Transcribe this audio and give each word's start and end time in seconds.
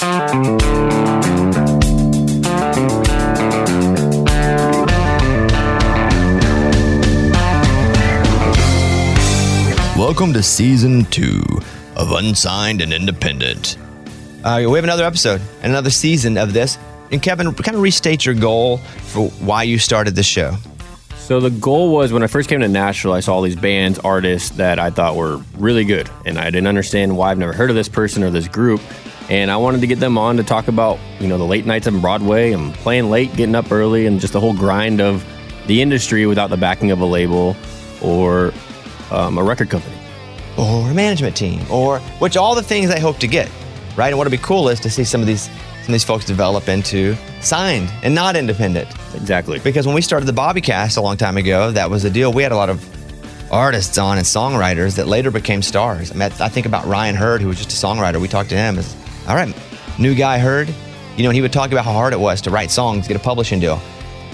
Welcome 0.00 0.56
to 10.32 10.42
season 10.42 11.04
two 11.04 11.42
of 11.96 12.12
Unsigned 12.12 12.80
and 12.80 12.94
Independent. 12.94 13.76
Uh, 14.42 14.64
we 14.66 14.78
have 14.78 14.84
another 14.84 15.04
episode 15.04 15.42
and 15.62 15.70
another 15.70 15.90
season 15.90 16.38
of 16.38 16.54
this. 16.54 16.78
And 17.12 17.22
Kevin, 17.22 17.52
kind 17.52 17.76
of 17.76 17.82
restate 17.82 18.24
your 18.24 18.34
goal 18.34 18.78
for 18.78 19.28
why 19.28 19.64
you 19.64 19.78
started 19.78 20.14
the 20.14 20.22
show. 20.22 20.56
So 21.16 21.40
the 21.40 21.50
goal 21.50 21.92
was 21.92 22.10
when 22.10 22.22
I 22.22 22.26
first 22.26 22.48
came 22.48 22.60
to 22.60 22.68
Nashville, 22.68 23.12
I 23.12 23.20
saw 23.20 23.34
all 23.34 23.42
these 23.42 23.54
bands, 23.54 23.98
artists 23.98 24.48
that 24.56 24.78
I 24.78 24.88
thought 24.88 25.14
were 25.16 25.42
really 25.58 25.84
good, 25.84 26.08
and 26.24 26.38
I 26.38 26.46
didn't 26.46 26.68
understand 26.68 27.18
why 27.18 27.30
I've 27.30 27.38
never 27.38 27.52
heard 27.52 27.68
of 27.68 27.76
this 27.76 27.90
person 27.90 28.22
or 28.22 28.30
this 28.30 28.48
group. 28.48 28.80
And 29.30 29.50
I 29.50 29.56
wanted 29.56 29.80
to 29.80 29.86
get 29.86 30.00
them 30.00 30.18
on 30.18 30.36
to 30.38 30.42
talk 30.42 30.66
about, 30.66 30.98
you 31.20 31.28
know, 31.28 31.38
the 31.38 31.44
late 31.44 31.64
nights 31.64 31.86
on 31.86 32.00
Broadway 32.00 32.52
and 32.52 32.74
playing 32.74 33.10
late, 33.10 33.34
getting 33.36 33.54
up 33.54 33.70
early, 33.70 34.06
and 34.06 34.20
just 34.20 34.32
the 34.32 34.40
whole 34.40 34.52
grind 34.52 35.00
of 35.00 35.24
the 35.68 35.80
industry 35.80 36.26
without 36.26 36.50
the 36.50 36.56
backing 36.56 36.90
of 36.90 37.00
a 37.00 37.06
label 37.06 37.56
or 38.02 38.52
um, 39.12 39.38
a 39.38 39.42
record 39.42 39.70
company. 39.70 39.94
Or 40.58 40.90
a 40.90 40.94
management 40.94 41.36
team, 41.36 41.64
or 41.70 42.00
which 42.18 42.36
all 42.36 42.56
the 42.56 42.62
things 42.62 42.90
I 42.90 42.98
hope 42.98 43.18
to 43.18 43.28
get, 43.28 43.48
right? 43.96 44.08
And 44.08 44.18
what 44.18 44.24
would 44.24 44.32
be 44.32 44.38
cool 44.38 44.68
is 44.68 44.80
to 44.80 44.90
see 44.90 45.04
some 45.04 45.20
of 45.20 45.28
these 45.28 45.48
some 45.80 45.88
of 45.88 45.92
these 45.92 46.04
folks 46.04 46.24
develop 46.26 46.68
into 46.68 47.16
signed 47.40 47.90
and 48.02 48.14
not 48.14 48.36
independent. 48.36 48.88
Exactly. 49.14 49.58
Because 49.60 49.86
when 49.86 49.94
we 49.94 50.02
started 50.02 50.26
the 50.26 50.32
Bobbycast 50.32 50.98
a 50.98 51.00
long 51.00 51.16
time 51.16 51.38
ago, 51.38 51.70
that 51.70 51.88
was 51.88 52.02
the 52.02 52.10
deal. 52.10 52.32
We 52.32 52.42
had 52.42 52.52
a 52.52 52.56
lot 52.56 52.68
of 52.68 52.84
artists 53.50 53.96
on 53.96 54.18
and 54.18 54.26
songwriters 54.26 54.96
that 54.96 55.06
later 55.06 55.30
became 55.30 55.62
stars. 55.62 56.10
I 56.10 56.14
mean, 56.14 56.32
I 56.40 56.48
think 56.48 56.66
about 56.66 56.86
Ryan 56.86 57.14
Hurd, 57.14 57.40
who 57.40 57.48
was 57.48 57.56
just 57.56 57.70
a 57.70 57.86
songwriter. 57.86 58.20
We 58.20 58.28
talked 58.28 58.50
to 58.50 58.56
him 58.56 58.78
as, 58.78 58.94
all 59.28 59.34
right, 59.34 59.54
new 59.98 60.14
guy 60.14 60.38
Hurd. 60.38 60.72
You 61.16 61.24
know, 61.24 61.30
he 61.30 61.40
would 61.42 61.52
talk 61.52 61.72
about 61.72 61.84
how 61.84 61.92
hard 61.92 62.12
it 62.12 62.20
was 62.20 62.40
to 62.42 62.50
write 62.50 62.70
songs, 62.70 63.06
get 63.06 63.16
a 63.16 63.20
publishing 63.20 63.60
deal. 63.60 63.80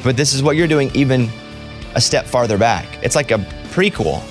But 0.05 0.17
this 0.17 0.33
is 0.35 0.43
what 0.43 0.57
you're 0.57 0.69
doing 0.69 0.91
even 0.95 1.29
a 1.95 2.01
step 2.01 2.27
farther 2.27 2.59
back. 2.59 2.87
It's 3.03 3.17
like 3.17 3.31
a 3.31 3.39
prequel 3.73 4.23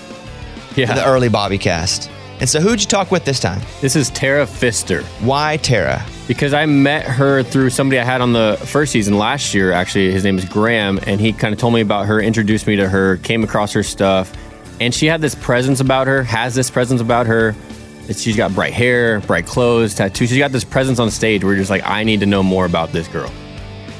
Yeah. 0.77 0.87
to 0.87 0.93
the 0.93 1.05
early 1.05 1.27
Bobby 1.29 1.57
cast. 1.57 2.09
And 2.39 2.49
so 2.49 2.59
who'd 2.59 2.81
you 2.81 2.87
talk 2.87 3.11
with 3.11 3.23
this 3.25 3.39
time? 3.39 3.61
This 3.81 3.95
is 3.95 4.09
Tera 4.09 4.45
Fister. 4.45 5.03
Why 5.21 5.57
Tera? 5.57 6.05
Because 6.27 6.53
I 6.53 6.65
met 6.65 7.05
her 7.05 7.43
through 7.43 7.69
somebody 7.69 7.99
I 7.99 8.03
had 8.03 8.19
on 8.21 8.33
the 8.33 8.57
first 8.65 8.91
season 8.91 9.17
last 9.17 9.53
year, 9.53 9.71
actually. 9.71 10.11
His 10.11 10.23
name 10.25 10.37
is 10.37 10.43
Graham, 10.45 10.99
and 11.07 11.21
he 11.21 11.31
kind 11.31 11.53
of 11.53 11.59
told 11.59 11.73
me 11.73 11.81
about 11.81 12.07
her, 12.07 12.19
introduced 12.19 12.67
me 12.67 12.75
to 12.75 12.89
her, 12.89 13.17
came 13.17 13.43
across 13.43 13.71
her 13.73 13.83
stuff. 13.83 14.33
And 14.81 14.93
she 14.93 15.05
had 15.05 15.21
this 15.21 15.33
presence 15.35 15.79
about 15.79 16.07
her, 16.07 16.23
has 16.23 16.55
this 16.55 16.69
presence 16.69 16.99
about 16.99 17.27
her. 17.27 17.55
She's 18.13 18.37
got 18.37 18.53
bright 18.53 18.73
hair, 18.73 19.19
bright 19.21 19.45
clothes, 19.45 19.95
tattoos. 19.95 20.29
She's 20.29 20.37
got 20.37 20.51
this 20.51 20.63
presence 20.63 20.99
on 20.99 21.09
stage 21.09 21.43
where 21.43 21.53
you're 21.53 21.61
just 21.61 21.69
like, 21.69 21.83
I 21.85 22.03
need 22.03 22.19
to 22.21 22.25
know 22.25 22.43
more 22.43 22.65
about 22.65 22.91
this 22.91 23.07
girl. 23.07 23.31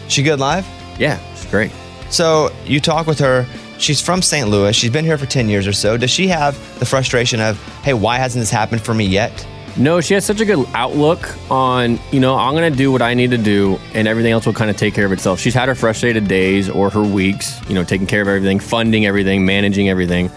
She 0.08 0.24
good 0.24 0.40
live? 0.40 0.66
Yeah, 1.00 1.20
she's 1.36 1.50
great. 1.50 1.72
So 2.10 2.52
you 2.66 2.80
talk 2.80 3.08
with 3.08 3.20
her. 3.20 3.46
She's 3.78 4.00
from 4.00 4.22
St. 4.22 4.48
Louis. 4.48 4.76
She's 4.76 4.92
been 4.92 5.04
here 5.04 5.18
for 5.18 5.26
10 5.26 5.50
years 5.50 5.68
or 5.68 5.74
so. 5.74 5.98
Does 5.98 6.12
she 6.12 6.28
have 6.28 6.56
the 6.80 6.86
frustration 6.86 7.42
of, 7.42 7.62
hey, 7.84 7.94
why 7.94 8.18
hasn't 8.18 8.42
this 8.42 8.52
happened 8.52 8.82
for 8.82 8.94
me 8.94 9.06
yet? 9.06 9.46
No, 9.78 10.00
she 10.00 10.14
has 10.14 10.24
such 10.24 10.40
a 10.40 10.46
good 10.46 10.66
outlook 10.74 11.28
on, 11.52 12.00
you 12.14 12.22
know, 12.22 12.36
I'm 12.36 12.54
going 12.54 12.72
to 12.72 12.78
do 12.78 12.94
what 12.94 13.02
I 13.02 13.14
need 13.14 13.32
to 13.32 13.38
do 13.38 13.78
and 13.94 14.08
everything 14.08 14.32
else 14.32 14.46
will 14.46 14.54
kind 14.54 14.70
of 14.72 14.78
take 14.78 14.94
care 14.94 15.06
of 15.06 15.12
itself. 15.12 15.42
She's 15.42 15.54
had 15.54 15.68
her 15.68 15.76
frustrated 15.76 16.30
days 16.30 16.70
or 16.70 16.90
her 16.90 17.04
weeks, 17.04 17.60
you 17.68 17.76
know, 17.76 17.84
taking 17.84 18.08
care 18.08 18.22
of 18.22 18.30
everything, 18.30 18.62
funding 18.62 19.06
everything, 19.06 19.46
managing 19.46 19.90
everything. 19.90 20.32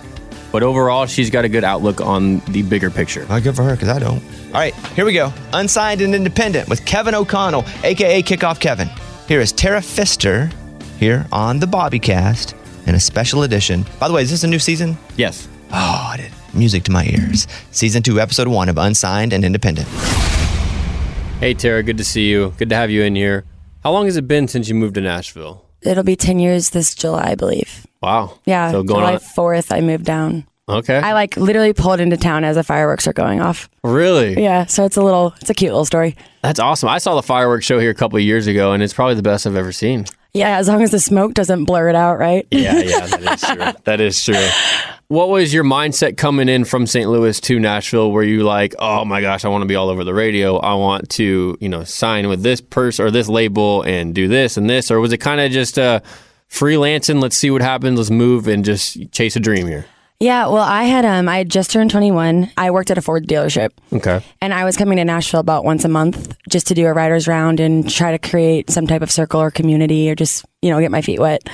But 0.50 0.62
overall, 0.62 1.06
she's 1.06 1.30
got 1.30 1.44
a 1.44 1.48
good 1.48 1.64
outlook 1.64 2.00
on 2.00 2.38
the 2.40 2.62
bigger 2.62 2.90
picture. 2.90 3.26
Well, 3.28 3.40
good 3.40 3.56
for 3.56 3.62
her 3.64 3.72
because 3.72 3.88
I 3.88 3.98
don't. 3.98 4.22
All 4.46 4.54
right, 4.54 4.74
here 4.94 5.04
we 5.04 5.12
go. 5.12 5.32
Unsigned 5.52 6.00
and 6.00 6.14
Independent 6.14 6.68
with 6.68 6.84
Kevin 6.84 7.14
O'Connell, 7.14 7.64
aka 7.84 8.22
Kickoff 8.22 8.60
Kevin. 8.60 8.88
Here 9.26 9.40
is 9.40 9.52
Tera 9.52 9.80
Fister 9.80 10.52
here 10.98 11.26
on 11.32 11.58
the 11.58 11.66
Bobbycast 11.66 12.54
in 12.86 12.94
a 12.94 13.00
special 13.00 13.42
edition. 13.42 13.84
By 13.98 14.08
the 14.08 14.14
way, 14.14 14.22
is 14.22 14.30
this 14.30 14.44
a 14.44 14.48
new 14.48 14.58
season? 14.58 14.96
Yes. 15.16 15.48
Oh, 15.70 16.14
it 16.18 16.32
music 16.54 16.84
to 16.84 16.90
my 16.90 17.04
ears. 17.04 17.46
Season 17.70 18.02
two, 18.02 18.20
episode 18.20 18.48
one 18.48 18.68
of 18.68 18.78
Unsigned 18.78 19.32
and 19.32 19.44
Independent. 19.44 19.88
Hey, 21.40 21.54
Tera, 21.54 21.82
good 21.82 21.98
to 21.98 22.04
see 22.04 22.28
you. 22.28 22.52
Good 22.58 22.70
to 22.70 22.74
have 22.74 22.90
you 22.90 23.02
in 23.02 23.14
here. 23.14 23.44
How 23.84 23.92
long 23.92 24.06
has 24.06 24.16
it 24.16 24.26
been 24.26 24.48
since 24.48 24.68
you 24.68 24.74
moved 24.74 24.94
to 24.96 25.00
Nashville? 25.00 25.64
It'll 25.82 26.02
be 26.02 26.16
10 26.16 26.40
years 26.40 26.70
this 26.70 26.94
July, 26.94 27.30
I 27.30 27.34
believe. 27.36 27.86
Wow. 28.02 28.38
Yeah, 28.44 28.70
So 28.70 28.82
going 28.82 29.00
July 29.00 29.12
on. 29.14 29.18
4th, 29.20 29.74
I 29.76 29.80
moved 29.80 30.04
down. 30.04 30.46
Okay. 30.68 30.98
I 30.98 31.14
like 31.14 31.36
literally 31.38 31.72
pulled 31.72 31.98
into 31.98 32.16
town 32.18 32.44
as 32.44 32.56
the 32.56 32.62
fireworks 32.62 33.06
are 33.06 33.12
going 33.14 33.40
off. 33.40 33.70
really? 33.82 34.40
Yeah, 34.42 34.66
so 34.66 34.84
it's 34.84 34.98
a 34.98 35.02
little, 35.02 35.34
it's 35.40 35.48
a 35.48 35.54
cute 35.54 35.72
little 35.72 35.86
story. 35.86 36.14
That's 36.42 36.60
awesome. 36.60 36.90
I 36.90 36.98
saw 36.98 37.14
the 37.14 37.22
fireworks 37.22 37.64
show 37.64 37.78
here 37.78 37.90
a 37.90 37.94
couple 37.94 38.18
of 38.18 38.22
years 38.22 38.46
ago, 38.46 38.72
and 38.72 38.82
it's 38.82 38.92
probably 38.92 39.14
the 39.14 39.22
best 39.22 39.46
I've 39.46 39.56
ever 39.56 39.72
seen. 39.72 40.04
Yeah, 40.34 40.58
as 40.58 40.68
long 40.68 40.82
as 40.82 40.90
the 40.90 41.00
smoke 41.00 41.32
doesn't 41.32 41.64
blur 41.64 41.88
it 41.88 41.96
out, 41.96 42.18
right? 42.18 42.46
Yeah, 42.50 42.78
yeah, 42.80 43.06
that 43.06 43.22
is 43.22 43.40
true. 43.40 43.72
that 43.84 44.00
is 44.00 44.24
true. 44.24 44.48
What 45.08 45.30
was 45.30 45.54
your 45.54 45.64
mindset 45.64 46.18
coming 46.18 46.50
in 46.50 46.66
from 46.66 46.86
St. 46.86 47.08
Louis 47.08 47.40
to 47.40 47.58
Nashville? 47.58 48.12
Were 48.12 48.22
you 48.22 48.42
like, 48.44 48.74
oh 48.78 49.06
my 49.06 49.22
gosh, 49.22 49.46
I 49.46 49.48
want 49.48 49.62
to 49.62 49.66
be 49.66 49.74
all 49.74 49.88
over 49.88 50.04
the 50.04 50.12
radio. 50.12 50.58
I 50.58 50.74
want 50.74 51.08
to, 51.12 51.56
you 51.60 51.68
know, 51.70 51.82
sign 51.84 52.28
with 52.28 52.42
this 52.42 52.60
person 52.60 53.06
or 53.06 53.10
this 53.10 53.26
label 53.26 53.80
and 53.82 54.14
do 54.14 54.28
this 54.28 54.58
and 54.58 54.68
this? 54.68 54.90
Or 54.90 55.00
was 55.00 55.14
it 55.14 55.18
kind 55.18 55.40
of 55.40 55.50
just 55.50 55.78
uh, 55.78 56.00
freelancing? 56.50 57.20
Let's 57.20 57.36
see 57.36 57.50
what 57.50 57.62
happens. 57.62 57.98
Let's 57.98 58.10
move 58.10 58.48
and 58.48 58.64
just 58.64 59.12
chase 59.12 59.36
a 59.36 59.40
dream 59.40 59.66
here. 59.66 59.86
Yeah, 60.20 60.46
well, 60.48 60.64
I 60.64 60.82
had 60.84 61.04
um, 61.04 61.28
I 61.28 61.38
had 61.38 61.48
just 61.48 61.70
turned 61.70 61.92
21. 61.92 62.50
I 62.56 62.72
worked 62.72 62.90
at 62.90 62.98
a 62.98 63.02
Ford 63.02 63.28
dealership, 63.28 63.70
Okay. 63.92 64.20
and 64.40 64.52
I 64.52 64.64
was 64.64 64.76
coming 64.76 64.96
to 64.96 65.04
Nashville 65.04 65.38
about 65.38 65.64
once 65.64 65.84
a 65.84 65.88
month 65.88 66.36
just 66.48 66.66
to 66.68 66.74
do 66.74 66.86
a 66.86 66.92
writers 66.92 67.28
round 67.28 67.60
and 67.60 67.88
try 67.88 68.10
to 68.10 68.18
create 68.18 68.68
some 68.68 68.88
type 68.88 69.02
of 69.02 69.12
circle 69.12 69.40
or 69.40 69.52
community, 69.52 70.10
or 70.10 70.16
just 70.16 70.44
you 70.60 70.70
know 70.70 70.80
get 70.80 70.90
my 70.90 71.02
feet 71.02 71.20
wet. 71.20 71.48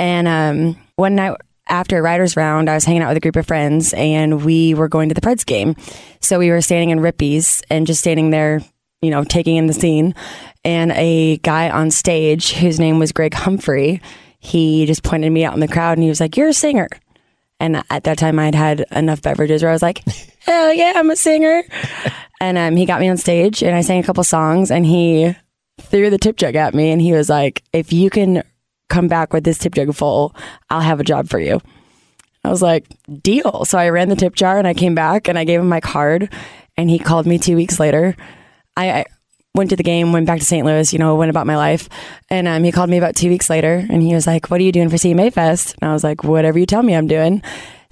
And 0.00 0.26
um, 0.26 0.76
one 0.96 1.14
night 1.14 1.36
after 1.68 1.98
a 1.98 2.02
writers 2.02 2.36
round, 2.36 2.68
I 2.68 2.74
was 2.74 2.84
hanging 2.84 3.02
out 3.02 3.08
with 3.10 3.16
a 3.18 3.20
group 3.20 3.36
of 3.36 3.46
friends, 3.46 3.94
and 3.94 4.44
we 4.44 4.74
were 4.74 4.88
going 4.88 5.08
to 5.10 5.14
the 5.14 5.20
Preds 5.20 5.46
game. 5.46 5.76
So 6.20 6.40
we 6.40 6.50
were 6.50 6.62
standing 6.62 6.90
in 6.90 6.98
Rippy's 6.98 7.62
and 7.70 7.86
just 7.86 8.00
standing 8.00 8.30
there, 8.30 8.60
you 9.02 9.10
know, 9.10 9.22
taking 9.22 9.54
in 9.54 9.68
the 9.68 9.72
scene. 9.72 10.16
And 10.64 10.90
a 10.96 11.36
guy 11.38 11.70
on 11.70 11.92
stage 11.92 12.54
whose 12.54 12.80
name 12.80 12.98
was 12.98 13.12
Greg 13.12 13.34
Humphrey, 13.34 14.02
he 14.40 14.84
just 14.86 15.04
pointed 15.04 15.30
me 15.30 15.44
out 15.44 15.54
in 15.54 15.60
the 15.60 15.68
crowd, 15.68 15.98
and 15.98 16.02
he 16.02 16.08
was 16.08 16.20
like, 16.20 16.36
"You're 16.36 16.48
a 16.48 16.52
singer." 16.52 16.88
And 17.60 17.84
at 17.90 18.04
that 18.04 18.16
time, 18.16 18.38
I'd 18.38 18.54
had 18.54 18.86
enough 18.90 19.20
beverages 19.20 19.62
where 19.62 19.70
I 19.70 19.74
was 19.74 19.82
like, 19.82 20.02
hell 20.40 20.72
yeah, 20.72 20.94
I'm 20.96 21.10
a 21.10 21.16
singer. 21.16 21.62
and 22.40 22.56
um, 22.56 22.74
he 22.74 22.86
got 22.86 23.00
me 23.00 23.08
on 23.08 23.18
stage 23.18 23.62
and 23.62 23.76
I 23.76 23.82
sang 23.82 24.00
a 24.00 24.06
couple 24.06 24.24
songs 24.24 24.70
and 24.70 24.86
he 24.86 25.36
threw 25.78 26.08
the 26.08 26.18
tip 26.18 26.36
jug 26.36 26.56
at 26.56 26.74
me 26.74 26.90
and 26.90 27.02
he 27.02 27.12
was 27.12 27.28
like, 27.28 27.62
if 27.74 27.92
you 27.92 28.08
can 28.08 28.42
come 28.88 29.08
back 29.08 29.32
with 29.32 29.44
this 29.44 29.58
tip 29.58 29.74
jug 29.74 29.94
full, 29.94 30.34
I'll 30.70 30.80
have 30.80 31.00
a 31.00 31.04
job 31.04 31.28
for 31.28 31.38
you. 31.38 31.60
I 32.42 32.48
was 32.48 32.62
like, 32.62 32.86
deal. 33.20 33.66
So 33.66 33.78
I 33.78 33.90
ran 33.90 34.08
the 34.08 34.16
tip 34.16 34.34
jar 34.34 34.58
and 34.58 34.66
I 34.66 34.72
came 34.72 34.94
back 34.94 35.28
and 35.28 35.38
I 35.38 35.44
gave 35.44 35.60
him 35.60 35.68
my 35.68 35.80
card 35.80 36.32
and 36.78 36.88
he 36.88 36.98
called 36.98 37.26
me 37.26 37.38
two 37.38 37.56
weeks 37.56 37.78
later. 37.78 38.16
I, 38.74 38.90
I 38.90 39.04
went 39.54 39.70
to 39.70 39.76
the 39.76 39.82
game, 39.82 40.12
went 40.12 40.26
back 40.26 40.38
to 40.38 40.44
St. 40.44 40.64
Louis, 40.64 40.92
you 40.92 40.98
know, 40.98 41.16
went 41.16 41.30
about 41.30 41.46
my 41.46 41.56
life. 41.56 41.88
And 42.28 42.46
um, 42.46 42.62
he 42.62 42.70
called 42.70 42.90
me 42.90 42.98
about 42.98 43.16
two 43.16 43.28
weeks 43.28 43.50
later 43.50 43.84
and 43.90 44.02
he 44.02 44.14
was 44.14 44.26
like, 44.26 44.50
What 44.50 44.60
are 44.60 44.64
you 44.64 44.72
doing 44.72 44.88
for 44.88 44.96
CMA 44.96 45.32
Fest? 45.32 45.76
And 45.80 45.90
I 45.90 45.92
was 45.92 46.04
like, 46.04 46.22
Whatever 46.22 46.58
you 46.58 46.66
tell 46.66 46.82
me 46.82 46.94
I'm 46.94 47.08
doing. 47.08 47.42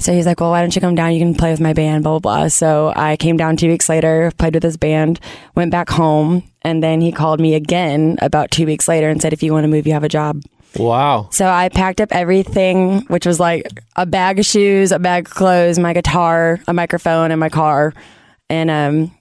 So 0.00 0.12
he's 0.12 0.26
like, 0.26 0.40
Well, 0.40 0.50
why 0.50 0.60
don't 0.60 0.74
you 0.74 0.80
come 0.80 0.94
down? 0.94 1.12
You 1.12 1.18
can 1.18 1.34
play 1.34 1.50
with 1.50 1.60
my 1.60 1.72
band, 1.72 2.04
blah, 2.04 2.18
blah, 2.18 2.38
blah. 2.40 2.48
So 2.48 2.92
I 2.94 3.16
came 3.16 3.36
down 3.36 3.56
two 3.56 3.68
weeks 3.68 3.88
later, 3.88 4.30
played 4.38 4.54
with 4.54 4.62
his 4.62 4.76
band, 4.76 5.18
went 5.56 5.72
back 5.72 5.90
home. 5.90 6.44
And 6.62 6.82
then 6.82 7.00
he 7.00 7.10
called 7.10 7.40
me 7.40 7.54
again 7.54 8.18
about 8.20 8.50
two 8.50 8.66
weeks 8.66 8.86
later 8.86 9.08
and 9.08 9.20
said, 9.20 9.32
If 9.32 9.42
you 9.42 9.52
want 9.52 9.64
to 9.64 9.68
move, 9.68 9.86
you 9.86 9.94
have 9.94 10.04
a 10.04 10.08
job. 10.08 10.42
Wow. 10.76 11.28
So 11.32 11.48
I 11.48 11.70
packed 11.70 12.00
up 12.00 12.12
everything, 12.12 13.00
which 13.06 13.26
was 13.26 13.40
like 13.40 13.66
a 13.96 14.06
bag 14.06 14.38
of 14.38 14.46
shoes, 14.46 14.92
a 14.92 14.98
bag 14.98 15.26
of 15.26 15.34
clothes, 15.34 15.78
my 15.78 15.92
guitar, 15.92 16.60
a 16.68 16.74
microphone, 16.74 17.30
and 17.30 17.40
my 17.40 17.48
car, 17.48 17.94
and 18.50 18.70
um, 18.70 19.17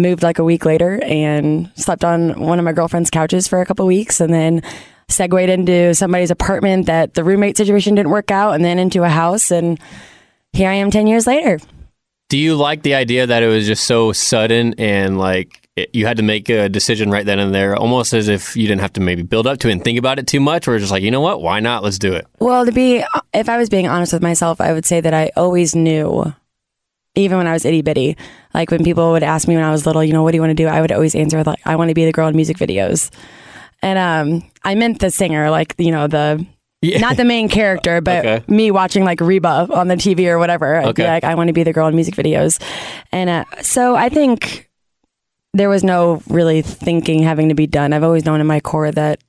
moved 0.00 0.22
like 0.22 0.38
a 0.38 0.44
week 0.44 0.64
later 0.64 1.00
and 1.02 1.70
slept 1.76 2.04
on 2.04 2.40
one 2.40 2.58
of 2.58 2.64
my 2.64 2.72
girlfriend's 2.72 3.10
couches 3.10 3.46
for 3.46 3.60
a 3.60 3.66
couple 3.66 3.86
weeks, 3.86 4.20
and 4.20 4.32
then 4.32 4.62
segued 5.08 5.48
into 5.48 5.94
somebody's 5.94 6.30
apartment 6.30 6.86
that 6.86 7.14
the 7.14 7.24
roommate 7.24 7.56
situation 7.56 7.94
didn't 7.94 8.10
work 8.10 8.30
out, 8.30 8.54
and 8.54 8.64
then 8.64 8.78
into 8.78 9.02
a 9.02 9.08
house, 9.08 9.50
and 9.50 9.78
here 10.52 10.70
I 10.70 10.74
am 10.74 10.90
ten 10.90 11.06
years 11.06 11.26
later. 11.26 11.58
Do 12.28 12.38
you 12.38 12.54
like 12.54 12.82
the 12.82 12.94
idea 12.94 13.26
that 13.26 13.42
it 13.42 13.48
was 13.48 13.66
just 13.66 13.84
so 13.84 14.12
sudden 14.12 14.74
and 14.78 15.18
like 15.18 15.68
it, 15.74 15.90
you 15.92 16.06
had 16.06 16.16
to 16.18 16.22
make 16.22 16.48
a 16.48 16.68
decision 16.68 17.10
right 17.10 17.26
then 17.26 17.40
and 17.40 17.52
there, 17.52 17.74
almost 17.74 18.12
as 18.12 18.28
if 18.28 18.56
you 18.56 18.68
didn't 18.68 18.82
have 18.82 18.92
to 18.92 19.00
maybe 19.00 19.22
build 19.22 19.48
up 19.48 19.58
to 19.58 19.68
it 19.68 19.72
and 19.72 19.82
think 19.82 19.98
about 19.98 20.20
it 20.20 20.28
too 20.28 20.38
much, 20.38 20.68
or 20.68 20.78
just 20.78 20.92
like, 20.92 21.02
you 21.02 21.10
know 21.10 21.20
what, 21.20 21.42
why 21.42 21.58
not? 21.58 21.82
Let's 21.82 21.98
do 21.98 22.12
it. 22.12 22.28
Well, 22.38 22.64
to 22.66 22.70
be, 22.72 23.04
if 23.34 23.48
I 23.48 23.58
was 23.58 23.68
being 23.68 23.88
honest 23.88 24.12
with 24.12 24.22
myself, 24.22 24.60
I 24.60 24.72
would 24.72 24.86
say 24.86 25.00
that 25.00 25.12
I 25.12 25.32
always 25.36 25.74
knew, 25.74 26.32
even 27.14 27.38
when 27.38 27.46
I 27.46 27.52
was 27.52 27.64
itty 27.64 27.82
bitty, 27.82 28.16
like 28.54 28.70
when 28.70 28.84
people 28.84 29.12
would 29.12 29.22
ask 29.22 29.48
me 29.48 29.56
when 29.56 29.64
I 29.64 29.70
was 29.70 29.86
little, 29.86 30.02
you 30.04 30.12
know, 30.12 30.22
what 30.22 30.30
do 30.32 30.36
you 30.36 30.42
want 30.42 30.50
to 30.56 30.62
do? 30.62 30.68
I 30.68 30.80
would 30.80 30.92
always 30.92 31.14
answer 31.14 31.38
with 31.38 31.46
like, 31.46 31.60
I 31.66 31.76
want 31.76 31.88
to 31.88 31.94
be 31.94 32.04
the 32.04 32.12
girl 32.12 32.28
in 32.28 32.36
music 32.36 32.56
videos. 32.56 33.10
And 33.82 33.98
um, 33.98 34.50
I 34.62 34.74
meant 34.74 35.00
the 35.00 35.10
singer, 35.10 35.50
like, 35.50 35.74
you 35.78 35.90
know, 35.90 36.06
the, 36.06 36.44
Yeah. 36.82 36.98
not 36.98 37.16
the 37.16 37.24
main 37.24 37.48
character, 37.48 38.00
but 38.00 38.24
Okay. 38.24 38.44
me 38.46 38.70
watching 38.70 39.04
like 39.04 39.20
Reba 39.20 39.68
on 39.72 39.88
the 39.88 39.96
TV 39.96 40.28
or 40.28 40.38
whatever. 40.38 40.76
I'd 40.76 40.82
be 40.94 41.02
Okay. 41.02 41.06
like, 41.08 41.24
I 41.24 41.34
want 41.34 41.48
to 41.48 41.52
be 41.54 41.62
the 41.64 41.72
girl 41.72 41.88
in 41.88 41.94
music 41.94 42.14
videos. 42.14 42.62
And 43.10 43.28
uh, 43.30 43.44
so 43.62 43.96
I 43.96 44.08
think 44.08 44.68
there 45.52 45.68
was 45.68 45.82
no 45.82 46.22
really 46.28 46.62
thinking 46.62 47.22
having 47.22 47.48
to 47.48 47.54
be 47.54 47.66
done. 47.66 47.92
I've 47.92 48.04
always 48.04 48.24
known 48.24 48.40
in 48.40 48.46
my 48.46 48.60
core 48.60 48.92
that 48.92 49.20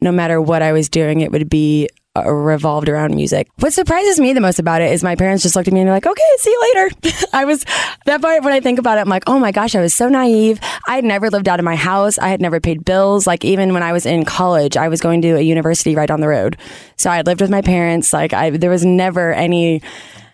no 0.00 0.12
matter 0.12 0.40
what 0.40 0.62
I 0.62 0.72
was 0.72 0.88
doing, 0.88 1.20
it 1.20 1.32
would 1.32 1.50
be 1.50 1.88
uh, 2.26 2.30
revolved 2.30 2.88
around 2.88 3.14
music. 3.14 3.48
What 3.58 3.72
surprises 3.72 4.18
me 4.18 4.32
the 4.32 4.40
most 4.40 4.58
about 4.58 4.82
it 4.82 4.92
is 4.92 5.02
my 5.02 5.16
parents 5.16 5.42
just 5.42 5.56
looked 5.56 5.68
at 5.68 5.74
me 5.74 5.80
and 5.80 5.88
they're 5.88 5.96
like, 5.96 6.06
okay, 6.06 6.22
see 6.38 6.50
you 6.50 6.72
later. 6.74 7.26
I 7.32 7.44
was, 7.44 7.64
that 8.06 8.20
part, 8.20 8.42
when 8.42 8.52
I 8.52 8.60
think 8.60 8.78
about 8.78 8.98
it, 8.98 9.02
I'm 9.02 9.08
like, 9.08 9.24
oh 9.26 9.38
my 9.38 9.52
gosh, 9.52 9.74
I 9.74 9.80
was 9.80 9.94
so 9.94 10.08
naive. 10.08 10.60
I 10.86 10.96
had 10.96 11.04
never 11.04 11.30
lived 11.30 11.48
out 11.48 11.58
of 11.58 11.64
my 11.64 11.76
house. 11.76 12.18
I 12.18 12.28
had 12.28 12.40
never 12.40 12.60
paid 12.60 12.84
bills. 12.84 13.26
Like, 13.26 13.44
even 13.44 13.72
when 13.72 13.82
I 13.82 13.92
was 13.92 14.06
in 14.06 14.24
college, 14.24 14.76
I 14.76 14.88
was 14.88 15.00
going 15.00 15.22
to 15.22 15.36
a 15.36 15.40
university 15.40 15.94
right 15.94 16.08
down 16.08 16.20
the 16.20 16.28
road. 16.28 16.56
So 16.96 17.10
I 17.10 17.16
had 17.16 17.26
lived 17.26 17.40
with 17.40 17.50
my 17.50 17.62
parents. 17.62 18.12
Like, 18.12 18.32
I, 18.32 18.50
there 18.50 18.70
was 18.70 18.84
never 18.84 19.32
any, 19.32 19.82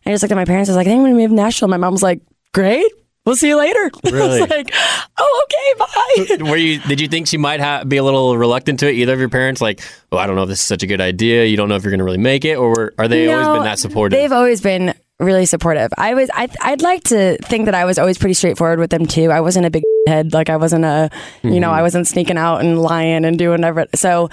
I 0.06 0.10
just 0.10 0.22
looked 0.22 0.32
at 0.32 0.36
my 0.36 0.44
parents. 0.44 0.68
I 0.68 0.72
was 0.72 0.76
like, 0.76 0.86
I 0.86 0.90
think 0.90 1.00
I'm 1.00 1.04
going 1.04 1.16
to 1.16 1.20
move 1.22 1.30
to 1.30 1.36
Nashville. 1.36 1.68
My 1.68 1.76
mom 1.76 1.92
was 1.92 2.02
like, 2.02 2.20
great. 2.52 2.90
We'll 3.26 3.36
see 3.36 3.48
you 3.48 3.56
later. 3.56 3.90
Really? 4.04 4.40
Like, 4.40 4.70
oh, 5.18 5.46
okay, 5.46 6.44
bye. 6.44 6.50
Were 6.50 6.56
you? 6.56 6.78
Did 6.80 7.00
you 7.00 7.08
think 7.08 7.26
she 7.26 7.36
might 7.36 7.58
ha- 7.58 7.82
be 7.82 7.96
a 7.96 8.04
little 8.04 8.36
reluctant 8.36 8.78
to 8.80 8.88
it? 8.88 8.92
Either 8.92 9.14
of 9.14 9.18
your 9.18 9.28
parents, 9.28 9.60
like, 9.60 9.80
oh, 10.12 10.18
I 10.18 10.26
don't 10.26 10.36
know 10.36 10.42
if 10.42 10.48
this 10.48 10.60
is 10.60 10.64
such 10.64 10.82
a 10.82 10.86
good 10.86 11.00
idea. 11.00 11.44
You 11.44 11.56
don't 11.56 11.68
know 11.68 11.74
if 11.74 11.82
you're 11.82 11.90
going 11.90 11.98
to 11.98 12.04
really 12.04 12.18
make 12.18 12.44
it, 12.44 12.56
or 12.56 12.68
were, 12.68 12.94
are 12.98 13.08
they 13.08 13.32
always 13.32 13.48
been 13.48 13.64
that 13.64 13.78
supportive? 13.80 14.16
They've 14.16 14.30
always 14.30 14.60
been 14.60 14.94
really 15.18 15.46
supportive. 15.46 15.92
I 15.96 16.14
was 16.14 16.30
I 16.34 16.48
I'd 16.60 16.82
like 16.82 17.04
to 17.04 17.36
think 17.38 17.66
that 17.66 17.74
I 17.74 17.84
was 17.84 17.98
always 17.98 18.18
pretty 18.18 18.34
straightforward 18.34 18.78
with 18.78 18.90
them 18.90 19.06
too. 19.06 19.30
I 19.30 19.40
wasn't 19.40 19.66
a 19.66 19.70
big 19.70 19.84
head 20.06 20.32
like 20.32 20.50
I 20.50 20.56
wasn't 20.56 20.84
a 20.84 21.10
you 21.42 21.60
know, 21.60 21.70
I 21.70 21.76
mm-hmm. 21.76 21.82
wasn't 21.82 22.06
sneaking 22.06 22.38
out 22.38 22.58
and 22.58 22.80
lying 22.80 23.24
and 23.24 23.38
doing 23.38 23.60
whatever. 23.60 23.86
So 23.94 24.28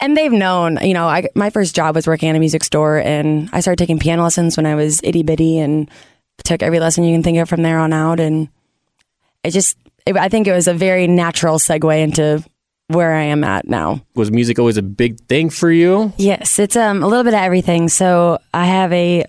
and 0.00 0.16
they've 0.16 0.32
known, 0.32 0.78
you 0.82 0.92
know, 0.92 1.06
I 1.06 1.28
my 1.34 1.50
first 1.50 1.74
job 1.74 1.94
was 1.94 2.06
working 2.06 2.28
at 2.28 2.36
a 2.36 2.40
music 2.40 2.64
store 2.64 2.98
and 2.98 3.48
I 3.52 3.60
started 3.60 3.78
taking 3.78 3.98
piano 3.98 4.22
lessons 4.22 4.56
when 4.56 4.66
I 4.66 4.74
was 4.74 5.00
itty 5.02 5.22
bitty 5.22 5.58
and 5.58 5.88
took 6.42 6.62
every 6.62 6.80
lesson 6.80 7.04
you 7.04 7.14
can 7.14 7.22
think 7.22 7.38
of 7.38 7.48
from 7.48 7.62
there 7.62 7.78
on 7.78 7.92
out 7.92 8.20
and 8.20 8.48
it 9.42 9.50
just 9.50 9.76
it, 10.06 10.16
I 10.16 10.28
think 10.28 10.46
it 10.46 10.52
was 10.52 10.68
a 10.68 10.74
very 10.74 11.06
natural 11.06 11.58
segue 11.58 12.02
into 12.02 12.44
where 12.88 13.14
I 13.14 13.22
am 13.22 13.44
at 13.44 13.66
now. 13.66 14.02
Was 14.14 14.30
music 14.30 14.58
always 14.58 14.76
a 14.76 14.82
big 14.82 15.18
thing 15.26 15.48
for 15.48 15.70
you? 15.70 16.12
Yes, 16.18 16.58
it's 16.58 16.76
um 16.76 17.02
a 17.02 17.06
little 17.06 17.24
bit 17.24 17.34
of 17.34 17.40
everything. 17.40 17.88
So 17.88 18.38
I 18.52 18.66
have 18.66 18.92
a 18.92 19.24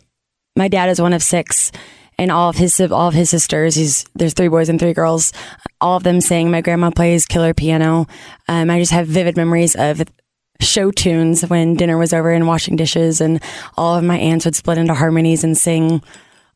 my 0.56 0.68
dad 0.68 0.90
is 0.90 1.02
one 1.02 1.14
of 1.14 1.24
six 1.24 1.72
and 2.18 2.32
all 2.32 2.50
of 2.50 2.56
his 2.56 2.80
all 2.80 3.08
of 3.08 3.14
his 3.14 3.30
sisters, 3.30 3.76
he's 3.76 4.06
there's 4.16 4.34
three 4.34 4.48
boys 4.48 4.70
and 4.70 4.80
three 4.80 4.94
girls. 4.94 5.34
All 5.82 5.98
of 5.98 6.04
them 6.04 6.22
sing. 6.22 6.50
My 6.50 6.62
grandma 6.62 6.90
plays 6.90 7.26
killer 7.26 7.54
piano. 7.54 8.08
Um, 8.48 8.70
I 8.70 8.80
just 8.80 8.92
have 8.92 9.08
vivid 9.08 9.36
memories 9.36 9.76
of 9.76 10.02
show 10.62 10.90
tunes 10.90 11.42
when 11.44 11.76
dinner 11.76 11.98
was 11.98 12.14
over 12.14 12.32
and 12.32 12.48
washing 12.48 12.78
dishes 12.78 13.20
and 13.20 13.42
all 13.76 13.98
of 13.98 14.04
my 14.04 14.18
aunts 14.18 14.46
would 14.46 14.56
split 14.56 14.78
into 14.78 14.94
harmonies 14.94 15.44
and 15.44 15.58
sing 15.58 16.02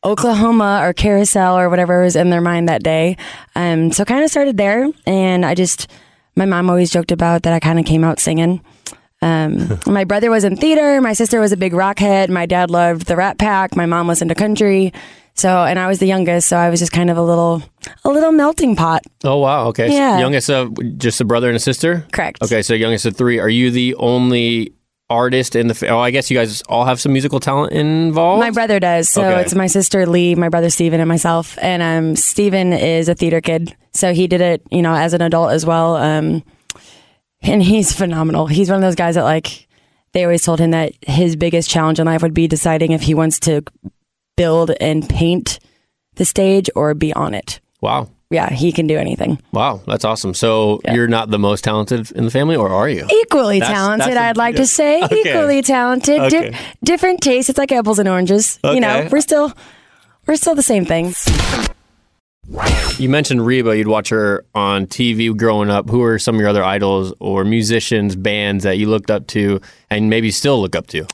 Oklahoma 0.04 0.82
or 0.84 0.94
Carousel 0.94 1.58
or 1.58 1.70
whatever 1.70 2.04
was 2.04 2.16
in 2.16 2.30
their 2.30 2.42
mind 2.42 2.70
that 2.70 2.84
day. 2.84 3.18
Um, 3.56 3.92
so 3.92 4.06
kind 4.06 4.24
of 4.24 4.30
started 4.30 4.58
there 4.58 4.88
and 5.06 5.46
I 5.46 5.56
just 5.56 5.90
my 6.36 6.46
mom 6.46 6.70
always 6.70 6.90
joked 6.90 7.12
about 7.12 7.44
that 7.44 7.54
I 7.54 7.60
kind 7.60 7.80
of 7.80 7.86
came 7.86 8.04
out 8.04 8.20
singing. 8.20 8.62
Um, 9.22 9.80
my 9.86 10.06
brother 10.06 10.32
was 10.32 10.44
in 10.44 10.56
theater. 10.56 11.02
My 11.02 11.14
sister 11.14 11.40
was 11.40 11.52
a 11.52 11.58
big 11.58 11.74
rock 11.74 12.00
head. 12.00 12.30
My 12.30 12.46
dad 12.46 12.72
loved 12.72 13.08
the 13.08 13.16
Rat 13.16 13.38
Pack. 13.38 13.76
My 13.76 13.86
mom 13.86 14.08
listened 14.08 14.30
to 14.30 14.36
country. 14.36 14.94
So, 15.36 15.64
and 15.64 15.80
I 15.80 15.88
was 15.88 16.00
the 16.00 16.06
youngest, 16.06 16.50
so 16.50 16.58
I 16.58 16.70
was 16.70 16.80
just 16.80 16.92
kind 16.92 17.10
of 17.10 17.16
a 17.16 17.22
little, 17.22 17.64
a 18.04 18.10
little 18.10 18.34
melting 18.34 18.76
pot. 18.76 19.04
Oh 19.24 19.38
wow. 19.38 19.68
Okay. 19.68 19.90
So 19.90 19.94
youngest 19.94 20.50
of 20.50 20.98
just 20.98 21.22
a 21.22 21.26
brother 21.26 21.48
and 21.48 21.56
a 21.56 21.62
sister. 21.62 22.06
Correct. 22.12 22.42
Okay. 22.42 22.62
So 22.62 22.74
youngest 22.74 23.06
of 23.06 23.16
three. 23.16 23.40
Are 23.40 23.50
you 23.50 23.72
the 23.72 23.96
only 23.96 24.74
artist 25.10 25.56
in 25.56 25.68
the? 25.68 25.88
Oh, 25.90 26.00
I 26.00 26.12
guess 26.12 26.30
you 26.30 26.38
guys 26.38 26.62
all 26.64 26.86
have 26.86 27.00
some 27.00 27.12
musical 27.14 27.40
talent 27.40 27.74
involved. 27.74 28.40
My 28.42 28.52
brother 28.52 28.80
does. 28.80 29.10
So 29.10 29.24
Okay. 29.24 29.42
it's 29.42 29.56
my 29.56 29.68
sister 29.68 30.06
Lee, 30.06 30.36
my 30.36 30.50
brother 30.50 30.70
Steven, 30.70 31.00
and 31.00 31.08
myself. 31.08 31.58
And 31.62 31.82
um, 31.82 32.16
Steven 32.16 32.74
is 32.74 33.10
a 33.10 33.16
theater 33.16 33.42
kid, 33.42 33.76
so 33.94 34.14
he 34.14 34.28
did 34.28 34.42
it, 34.42 34.62
you 34.72 34.82
know, 34.82 34.94
as 34.94 35.14
an 35.14 35.22
adult 35.22 35.52
as 35.52 35.66
well. 35.66 35.96
Um, 35.96 36.44
and 37.42 37.64
he's 37.64 37.94
phenomenal. 37.94 38.48
He's 38.48 38.70
one 38.70 38.76
of 38.78 38.82
those 38.82 38.96
guys 38.96 39.16
that 39.16 39.24
like 39.24 39.68
they 40.14 40.24
always 40.24 40.44
told 40.44 40.60
him 40.60 40.72
that 40.72 40.94
his 41.08 41.36
biggest 41.36 41.70
challenge 41.70 42.00
in 42.00 42.06
life 42.06 42.22
would 42.22 42.34
be 42.34 42.48
deciding 42.48 42.92
if 42.92 43.02
he 43.02 43.14
wants 43.14 43.40
to 43.42 43.64
build 44.38 44.72
and 44.82 45.08
paint 45.08 45.60
the 46.16 46.26
stage 46.26 46.70
or 46.76 46.94
be 46.94 47.14
on 47.14 47.34
it. 47.34 47.60
Wow. 47.82 48.10
Yeah, 48.32 48.52
he 48.52 48.72
can 48.72 48.86
do 48.86 48.96
anything. 48.98 49.40
Wow. 49.54 49.82
That's 49.88 50.06
awesome. 50.06 50.36
So 50.36 50.82
Yeah. 50.86 50.94
you're 50.94 51.08
not 51.08 51.32
the 51.32 51.40
most 51.40 51.64
talented 51.64 52.12
in 52.12 52.26
the 52.26 52.32
family, 52.32 52.56
or 52.56 52.70
are 52.70 52.88
you? 52.88 53.08
Equally 53.12 53.60
That's- 53.60 53.76
talented, 53.76 54.08
that's 54.14 54.18
a- 54.18 54.24
I'd 54.30 54.38
like 54.38 54.54
yeah. 54.56 54.62
to 54.62 54.68
say. 54.68 55.02
Okay. 55.04 55.22
Equally 55.22 55.62
talented. 55.64 56.30
Di- 56.32 56.56
different 56.84 57.22
tastes. 57.22 57.50
It's 57.50 57.58
like 57.58 57.72
apples 57.72 57.98
and 57.98 58.08
oranges. 58.08 58.60
You 58.64 58.80
know, 58.80 59.08
we're 59.12 59.22
still 59.22 59.52
we're 60.28 60.36
still 60.36 60.54
the 60.54 60.62
same 60.62 60.86
thing. 60.86 61.14
You 62.98 63.10
mentioned 63.10 63.46
Reba. 63.46 63.78
You'd 63.78 63.88
watch 63.88 64.10
her 64.10 64.44
on 64.56 64.88
TV 64.88 65.36
growing 65.36 65.70
up. 65.70 65.90
Who 65.90 66.02
are 66.04 66.18
some 66.20 66.36
of 66.36 66.42
your 66.42 66.50
other 66.50 66.64
idols 66.64 67.14
or 67.20 67.44
musicians, 67.46 68.16
bands 68.16 68.64
that 68.64 68.78
you 68.78 68.90
looked 68.90 69.10
up 69.12 69.28
to, 69.28 69.60
and 69.90 70.10
maybe 70.10 70.32
still 70.32 70.60
look 70.62 70.76
up 70.76 70.88
to? 70.88 71.06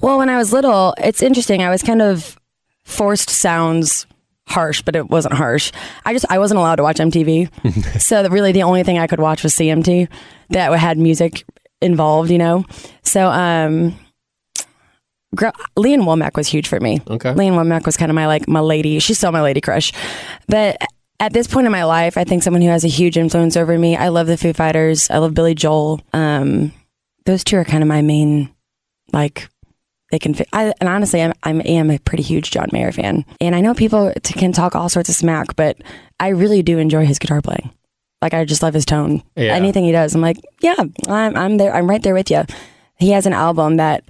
Well, 0.00 0.18
when 0.18 0.28
I 0.28 0.36
was 0.38 0.52
little, 0.52 0.94
it's 0.98 1.20
interesting. 1.22 1.62
I 1.62 1.70
was 1.70 1.82
kind 1.82 2.00
of 2.02 2.38
forced 2.84 3.28
sounds 3.30 4.06
harsh, 4.46 4.82
but 4.82 4.96
it 4.96 5.08
wasn't 5.08 5.34
harsh. 5.34 5.72
I 6.04 6.12
just 6.12 6.26
I 6.30 6.38
wasn't 6.38 6.58
allowed 6.58 6.76
to 6.76 6.82
watch 6.82 6.98
MTV, 6.98 8.00
so 8.00 8.22
the, 8.22 8.30
really 8.30 8.52
the 8.52 8.62
only 8.62 8.82
thing 8.82 8.98
I 8.98 9.06
could 9.06 9.20
watch 9.20 9.42
was 9.42 9.54
CMT 9.54 10.08
that 10.50 10.72
had 10.78 10.98
music 10.98 11.44
involved. 11.80 12.30
You 12.30 12.38
know, 12.38 12.64
so 13.02 13.28
um, 13.28 13.98
gr- 15.34 15.48
Lee 15.76 15.94
Ann 15.94 16.02
Womack 16.02 16.36
was 16.36 16.48
huge 16.48 16.68
for 16.68 16.80
me. 16.80 17.00
Okay. 17.08 17.32
Lee 17.34 17.46
Ann 17.48 17.54
Womack 17.54 17.86
was 17.86 17.96
kind 17.96 18.10
of 18.10 18.14
my 18.14 18.26
like 18.26 18.48
my 18.48 18.60
lady. 18.60 18.98
She's 18.98 19.18
still 19.18 19.32
my 19.32 19.42
lady 19.42 19.60
crush, 19.60 19.92
but. 20.48 20.76
At 21.20 21.32
this 21.32 21.46
point 21.46 21.64
in 21.64 21.72
my 21.72 21.84
life, 21.84 22.18
I 22.18 22.24
think 22.24 22.42
someone 22.42 22.60
who 22.60 22.68
has 22.68 22.84
a 22.84 22.88
huge 22.88 23.16
influence 23.16 23.56
over 23.56 23.78
me. 23.78 23.96
I 23.96 24.08
love 24.08 24.26
the 24.26 24.36
Foo 24.36 24.52
Fighters. 24.52 25.08
I 25.10 25.18
love 25.18 25.32
Billy 25.32 25.54
Joel. 25.54 26.00
Um, 26.12 26.72
those 27.24 27.44
two 27.44 27.56
are 27.56 27.64
kind 27.64 27.84
of 27.84 27.88
my 27.88 28.02
main, 28.02 28.52
like, 29.12 29.48
they 30.14 30.18
can 30.20 30.32
fit. 30.32 30.48
I, 30.52 30.72
and 30.78 30.88
honestly, 30.88 31.20
I'm, 31.20 31.32
I'm 31.42 31.60
am 31.62 31.90
a 31.90 31.98
pretty 31.98 32.22
huge 32.22 32.52
John 32.52 32.68
Mayer 32.70 32.92
fan, 32.92 33.24
and 33.40 33.56
I 33.56 33.60
know 33.60 33.74
people 33.74 34.12
t- 34.22 34.38
can 34.38 34.52
talk 34.52 34.76
all 34.76 34.88
sorts 34.88 35.08
of 35.08 35.16
smack, 35.16 35.56
but 35.56 35.76
I 36.20 36.28
really 36.28 36.62
do 36.62 36.78
enjoy 36.78 37.04
his 37.04 37.18
guitar 37.18 37.42
playing. 37.42 37.72
Like 38.22 38.32
I 38.32 38.44
just 38.44 38.62
love 38.62 38.74
his 38.74 38.84
tone. 38.84 39.24
Yeah. 39.34 39.54
Anything 39.54 39.84
he 39.84 39.90
does, 39.90 40.14
I'm 40.14 40.20
like, 40.20 40.38
yeah, 40.60 40.76
I'm 41.08 41.36
I'm 41.36 41.56
there. 41.56 41.74
I'm 41.74 41.90
right 41.90 42.00
there 42.00 42.14
with 42.14 42.30
you. 42.30 42.44
He 42.96 43.10
has 43.10 43.26
an 43.26 43.32
album 43.32 43.78
that 43.78 44.04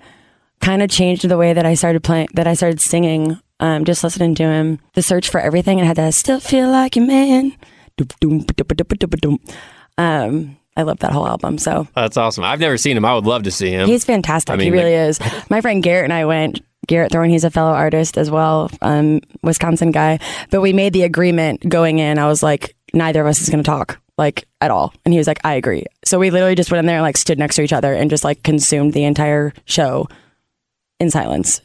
kind 0.61 0.82
of 0.82 0.90
changed 0.90 1.26
the 1.26 1.38
way 1.38 1.54
that 1.54 1.64
I 1.64 1.73
started 1.73 2.04
playing, 2.04 2.28
that 2.34 2.46
I 2.46 2.52
started 2.52 2.82
singing. 2.82 3.40
Um, 3.61 3.87
just 3.87 4.04
listening 4.04 4.34
to 4.34 4.42
him, 4.42 4.80
the 4.92 5.00
search 5.00 5.30
for 5.30 5.40
everything, 5.40 5.78
and 5.78 5.87
had 5.87 5.96
that 5.96 6.12
still 6.12 6.38
feel 6.38 6.70
like 6.70 6.96
a 6.96 7.00
man. 7.00 7.56
Um, 9.96 10.58
I 10.76 10.83
love 10.83 10.99
that 11.00 11.12
whole 11.12 11.26
album. 11.26 11.59
So 11.59 11.87
That's 11.95 12.16
awesome. 12.16 12.45
I've 12.45 12.61
never 12.61 12.76
seen 12.76 12.97
him. 12.97 13.04
I 13.04 13.14
would 13.14 13.26
love 13.26 13.45
to 13.45 13.50
see 13.50 13.71
him. 13.71 13.88
He's 13.88 14.04
fantastic. 14.04 14.52
I 14.52 14.57
mean, 14.57 14.66
he 14.66 14.71
really 14.71 14.95
is. 14.95 15.21
My 15.50 15.61
friend 15.61 15.83
Garrett 15.83 16.04
and 16.04 16.12
I 16.12 16.25
went. 16.25 16.61
Garrett 16.87 17.12
Thorne, 17.12 17.31
he's 17.31 17.45
a 17.45 17.50
fellow 17.50 17.73
artist 17.73 18.19
as 18.19 18.31
well, 18.31 18.71
um, 18.83 19.21
Wisconsin 19.43 19.90
guy. 19.90 20.19
But 20.50 20.61
we 20.61 20.75
made 20.75 20.93
the 20.93 21.04
agreement 21.04 21.66
going 21.66 21.99
in. 21.99 22.19
I 22.19 22.26
was 22.26 22.43
like, 22.43 22.76
neither 22.93 23.23
of 23.23 23.26
us 23.26 23.40
is 23.40 23.49
going 23.49 23.62
to 23.62 23.66
talk 23.66 23.99
like 24.19 24.47
at 24.61 24.71
all. 24.71 24.93
And 25.04 25.12
he 25.14 25.19
was 25.19 25.26
like, 25.26 25.40
I 25.45 25.54
agree. 25.54 25.87
So 26.04 26.19
we 26.19 26.31
literally 26.31 26.54
just 26.54 26.71
went 26.71 26.81
in 26.81 26.87
there 26.87 26.97
and 26.97 27.02
like 27.02 27.16
stood 27.16 27.38
next 27.38 27.57
to 27.57 27.62
each 27.62 27.73
other 27.73 27.95
and 27.95 28.11
just 28.11 28.23
like 28.23 28.43
consumed 28.43 28.93
the 28.93 29.04
entire 29.04 29.52
show 29.64 30.09
in 31.00 31.11
silence. 31.11 31.61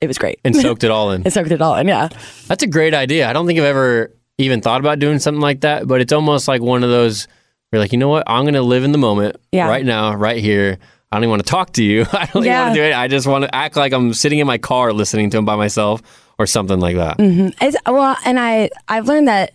It 0.00 0.08
was 0.08 0.18
great. 0.18 0.40
and 0.44 0.54
soaked 0.54 0.84
it 0.84 0.90
all 0.90 1.12
in. 1.12 1.22
It 1.26 1.32
soaked 1.32 1.50
it 1.50 1.62
all 1.62 1.76
in. 1.76 1.88
Yeah. 1.88 2.08
That's 2.46 2.62
a 2.62 2.66
great 2.66 2.92
idea. 2.92 3.28
I 3.28 3.32
don't 3.32 3.46
think 3.46 3.58
I've 3.58 3.64
ever 3.64 4.14
even 4.36 4.60
thought 4.60 4.80
about 4.80 4.98
doing 4.98 5.18
something 5.18 5.40
like 5.40 5.60
that, 5.60 5.86
but 5.86 6.00
it's 6.00 6.12
almost 6.12 6.48
like 6.48 6.60
one 6.60 6.82
of 6.82 6.90
those 6.90 7.26
you're 7.74 7.80
like, 7.80 7.92
you 7.92 7.98
know 7.98 8.08
what? 8.08 8.24
I'm 8.26 8.44
going 8.44 8.54
to 8.54 8.62
live 8.62 8.84
in 8.84 8.92
the 8.92 8.98
moment 8.98 9.36
Yeah. 9.52 9.68
right 9.68 9.84
now, 9.84 10.14
right 10.14 10.38
here. 10.38 10.78
I 11.12 11.16
don't 11.16 11.24
even 11.24 11.30
want 11.30 11.44
to 11.44 11.50
talk 11.50 11.72
to 11.74 11.84
you. 11.84 12.02
I 12.12 12.26
don't 12.26 12.36
even 12.42 12.44
Yeah. 12.44 12.62
want 12.64 12.74
to 12.76 12.80
do 12.80 12.84
it. 12.86 12.94
I 12.94 13.08
just 13.08 13.26
want 13.26 13.44
to 13.44 13.54
act 13.54 13.76
like 13.76 13.92
I'm 13.92 14.14
sitting 14.14 14.38
in 14.38 14.46
my 14.46 14.58
car 14.58 14.92
listening 14.92 15.30
to 15.30 15.38
him 15.38 15.44
by 15.44 15.56
myself 15.56 16.00
or 16.38 16.46
something 16.46 16.80
like 16.80 16.96
that. 16.96 17.18
Mm-hmm. 17.18 17.48
It's, 17.60 17.76
well, 17.86 18.16
and 18.24 18.38
I 18.40 18.70
I've 18.88 19.06
learned 19.08 19.28
that 19.28 19.52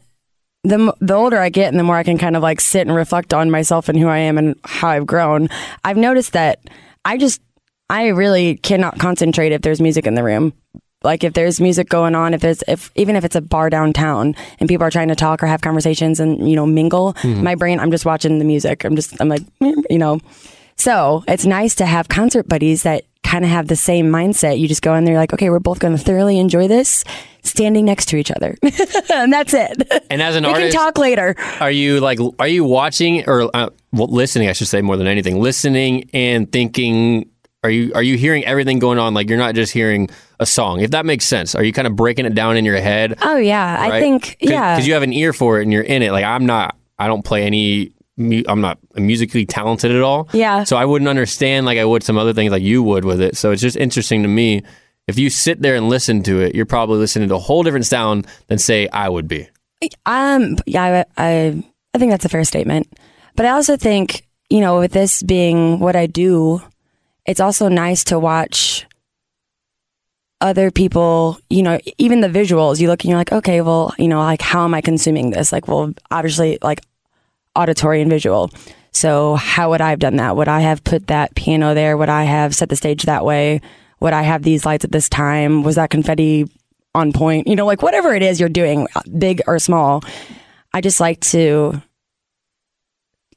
the 0.63 0.93
the 0.99 1.13
older 1.13 1.37
I 1.39 1.49
get 1.49 1.69
and 1.69 1.79
the 1.79 1.83
more 1.83 1.95
I 1.97 2.03
can 2.03 2.17
kind 2.17 2.35
of 2.35 2.43
like 2.43 2.59
sit 2.61 2.85
and 2.87 2.95
reflect 2.95 3.33
on 3.33 3.49
myself 3.49 3.87
and 3.89 3.97
who 3.97 4.07
I 4.07 4.17
am 4.19 4.37
and 4.37 4.55
how 4.65 4.89
I've 4.89 5.05
grown, 5.07 5.47
I've 5.85 5.97
noticed 5.97 6.33
that 6.33 6.59
I 7.05 7.17
just 7.17 7.41
I 7.89 8.07
really 8.07 8.57
cannot 8.57 8.99
concentrate 8.99 9.51
if 9.51 9.61
there's 9.61 9.81
music 9.81 10.05
in 10.05 10.13
the 10.15 10.23
room. 10.23 10.53
Like 11.03 11.23
if 11.23 11.33
there's 11.33 11.61
music 11.61 11.87
going 11.87 12.13
on, 12.13 12.33
if 12.33 12.41
there's 12.41 12.61
if 12.67 12.91
even 12.95 13.15
if 13.15 13.23
it's 13.23 13.35
a 13.35 13.41
bar 13.41 13.69
downtown 13.69 14.35
and 14.59 14.67
people 14.67 14.85
are 14.85 14.91
trying 14.91 15.07
to 15.07 15.15
talk 15.15 15.41
or 15.41 15.47
have 15.47 15.61
conversations 15.61 16.19
and 16.19 16.49
you 16.49 16.55
know 16.55 16.65
mingle, 16.65 17.15
my 17.23 17.55
brain 17.55 17.79
I'm 17.79 17.91
just 17.91 18.05
watching 18.05 18.39
the 18.39 18.45
music. 18.45 18.83
I'm 18.83 18.95
just 18.95 19.19
I'm 19.21 19.29
like 19.29 19.43
you 19.61 19.97
know. 19.97 20.19
So 20.75 21.23
it's 21.27 21.45
nice 21.45 21.75
to 21.75 21.85
have 21.85 22.07
concert 22.07 22.47
buddies 22.47 22.83
that 22.83 23.03
kind 23.23 23.45
of 23.45 23.51
have 23.51 23.67
the 23.67 23.75
same 23.75 24.07
mindset. 24.09 24.59
You 24.59 24.67
just 24.67 24.81
go 24.81 24.95
in 24.95 25.05
there 25.05 25.17
like, 25.17 25.33
okay, 25.33 25.49
we're 25.49 25.59
both 25.59 25.79
going 25.79 25.95
to 25.95 26.03
thoroughly 26.03 26.39
enjoy 26.39 26.67
this, 26.67 27.03
standing 27.43 27.85
next 27.85 28.07
to 28.07 28.17
each 28.17 28.31
other, 28.31 28.55
and 29.13 29.31
that's 29.31 29.53
it. 29.53 30.05
And 30.09 30.21
as 30.21 30.35
an 30.35 30.43
we 30.45 30.49
artist, 30.49 30.73
can 30.73 30.85
talk 30.85 30.97
later. 30.97 31.35
Are 31.59 31.69
you 31.71 31.99
like, 31.99 32.19
are 32.39 32.47
you 32.47 32.63
watching 32.63 33.27
or 33.27 33.49
uh, 33.53 33.69
well, 33.91 34.07
listening? 34.07 34.49
I 34.49 34.53
should 34.53 34.67
say 34.67 34.81
more 34.81 34.97
than 34.97 35.07
anything, 35.07 35.39
listening 35.39 36.09
and 36.13 36.51
thinking. 36.51 37.29
Are 37.63 37.69
you 37.69 37.91
are 37.93 38.03
you 38.03 38.17
hearing 38.17 38.45
everything 38.45 38.79
going 38.79 38.99
on? 38.99 39.13
Like 39.13 39.29
you're 39.29 39.37
not 39.37 39.53
just 39.53 39.73
hearing 39.73 40.09
a 40.39 40.45
song. 40.45 40.79
If 40.79 40.91
that 40.91 41.05
makes 41.05 41.25
sense, 41.25 41.55
are 41.55 41.63
you 41.63 41.73
kind 41.73 41.87
of 41.87 41.95
breaking 41.95 42.25
it 42.25 42.33
down 42.33 42.55
in 42.55 42.63
your 42.63 42.77
head? 42.77 43.17
Oh 43.21 43.35
yeah, 43.35 43.77
I 43.79 43.89
right? 43.89 43.99
think 43.99 44.37
yeah. 44.39 44.75
because 44.75 44.87
you 44.87 44.93
have 44.93 45.03
an 45.03 45.11
ear 45.11 45.33
for 45.33 45.59
it 45.59 45.63
and 45.63 45.73
you're 45.73 45.83
in 45.83 46.01
it. 46.01 46.11
Like 46.11 46.23
I'm 46.23 46.45
not. 46.45 46.77
I 46.97 47.07
don't 47.07 47.23
play 47.23 47.43
any. 47.43 47.91
I'm 48.47 48.61
not 48.61 48.79
musically 48.95 49.45
talented 49.45 49.91
at 49.91 50.01
all. 50.01 50.29
Yeah. 50.31 50.63
So 50.63 50.77
I 50.77 50.85
wouldn't 50.85 51.09
understand 51.09 51.65
like 51.65 51.77
I 51.77 51.85
would 51.85 52.03
some 52.03 52.17
other 52.17 52.33
things 52.33 52.51
like 52.51 52.63
you 52.63 52.81
would 52.83 53.03
with 53.03 53.21
it. 53.21 53.35
So 53.35 53.51
it's 53.51 53.61
just 53.61 53.77
interesting 53.77 54.23
to 54.23 54.29
me. 54.29 54.63
If 55.07 55.17
you 55.17 55.29
sit 55.29 55.61
there 55.61 55.75
and 55.75 55.89
listen 55.89 56.21
to 56.23 56.39
it, 56.41 56.53
you're 56.53 56.65
probably 56.65 56.97
listening 56.97 57.29
to 57.29 57.35
a 57.35 57.39
whole 57.39 57.63
different 57.63 57.85
sound 57.85 58.27
than 58.47 58.57
say 58.57 58.87
I 58.89 59.09
would 59.09 59.27
be. 59.27 59.49
Um, 60.05 60.57
yeah, 60.65 61.05
I, 61.17 61.25
I, 61.25 61.63
I 61.93 61.97
think 61.97 62.11
that's 62.11 62.25
a 62.25 62.29
fair 62.29 62.43
statement. 62.43 62.87
But 63.35 63.45
I 63.45 63.49
also 63.49 63.75
think, 63.75 64.27
you 64.49 64.59
know, 64.59 64.79
with 64.79 64.91
this 64.91 65.23
being 65.23 65.79
what 65.79 65.95
I 65.95 66.05
do, 66.05 66.61
it's 67.29 67.39
also 67.39 67.67
nice 67.69 68.03
to 68.05 68.17
watch 68.17 68.87
other 70.41 70.71
people, 70.71 71.37
you 71.47 71.61
know, 71.61 71.79
even 71.99 72.21
the 72.21 72.27
visuals. 72.27 72.79
You 72.79 72.87
look 72.87 73.03
and 73.03 73.09
you're 73.09 73.19
like, 73.19 73.31
okay, 73.31 73.61
well, 73.61 73.93
you 73.99 74.07
know, 74.07 74.17
like, 74.17 74.41
how 74.41 74.65
am 74.65 74.73
I 74.73 74.81
consuming 74.81 75.29
this? 75.29 75.51
Like, 75.51 75.67
well, 75.67 75.93
obviously, 76.09 76.57
like 76.63 76.81
auditory 77.55 78.01
and 78.01 78.09
visual. 78.09 78.49
So, 78.93 79.35
how 79.35 79.69
would 79.69 79.79
I 79.79 79.91
have 79.91 79.99
done 79.99 80.15
that? 80.15 80.35
Would 80.37 80.47
I 80.47 80.61
have 80.61 80.83
put 80.83 81.05
that 81.07 81.35
piano 81.35 81.75
there? 81.75 81.97
Would 81.97 82.09
I 82.09 82.23
have 82.23 82.55
set 82.55 82.69
the 82.69 82.75
stage 82.75 83.03
that 83.03 83.23
way? 83.23 83.61
Would 83.99 84.13
I 84.13 84.23
have 84.23 84.41
these 84.41 84.65
lights 84.65 84.83
at 84.83 84.91
this 84.91 85.07
time? 85.07 85.61
Was 85.61 85.75
that 85.75 85.91
confetti 85.91 86.49
on 86.95 87.13
point? 87.13 87.45
You 87.45 87.55
know, 87.55 87.67
like 87.67 87.83
whatever 87.83 88.15
it 88.15 88.23
is 88.23 88.39
you're 88.39 88.49
doing, 88.49 88.87
big 89.19 89.43
or 89.45 89.59
small. 89.59 90.01
I 90.73 90.81
just 90.81 90.99
like 90.99 91.19
to 91.19 91.79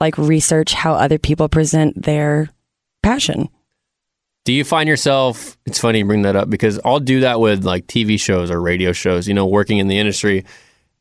like 0.01 0.17
research 0.17 0.73
how 0.73 0.95
other 0.95 1.19
people 1.19 1.51
present 1.51 2.03
their 2.03 2.49
passion. 3.03 3.51
Do 4.45 4.53
you 4.53 4.65
find 4.65 4.89
yourself? 4.89 5.57
It's 5.67 5.79
funny 5.79 6.01
you 6.01 6.05
bring 6.05 6.23
that 6.23 6.35
up 6.37 6.51
because 6.51 6.81
I'll 6.85 6.99
do 7.01 7.21
that 7.21 7.39
with 7.39 7.65
like 7.65 7.87
TV 7.87 8.19
shows 8.19 8.51
or 8.51 8.61
radio 8.61 8.93
shows. 8.93 9.29
You 9.29 9.35
know, 9.35 9.47
working 9.47 9.79
in 9.79 9.87
the 9.87 9.99
industry, 9.99 10.45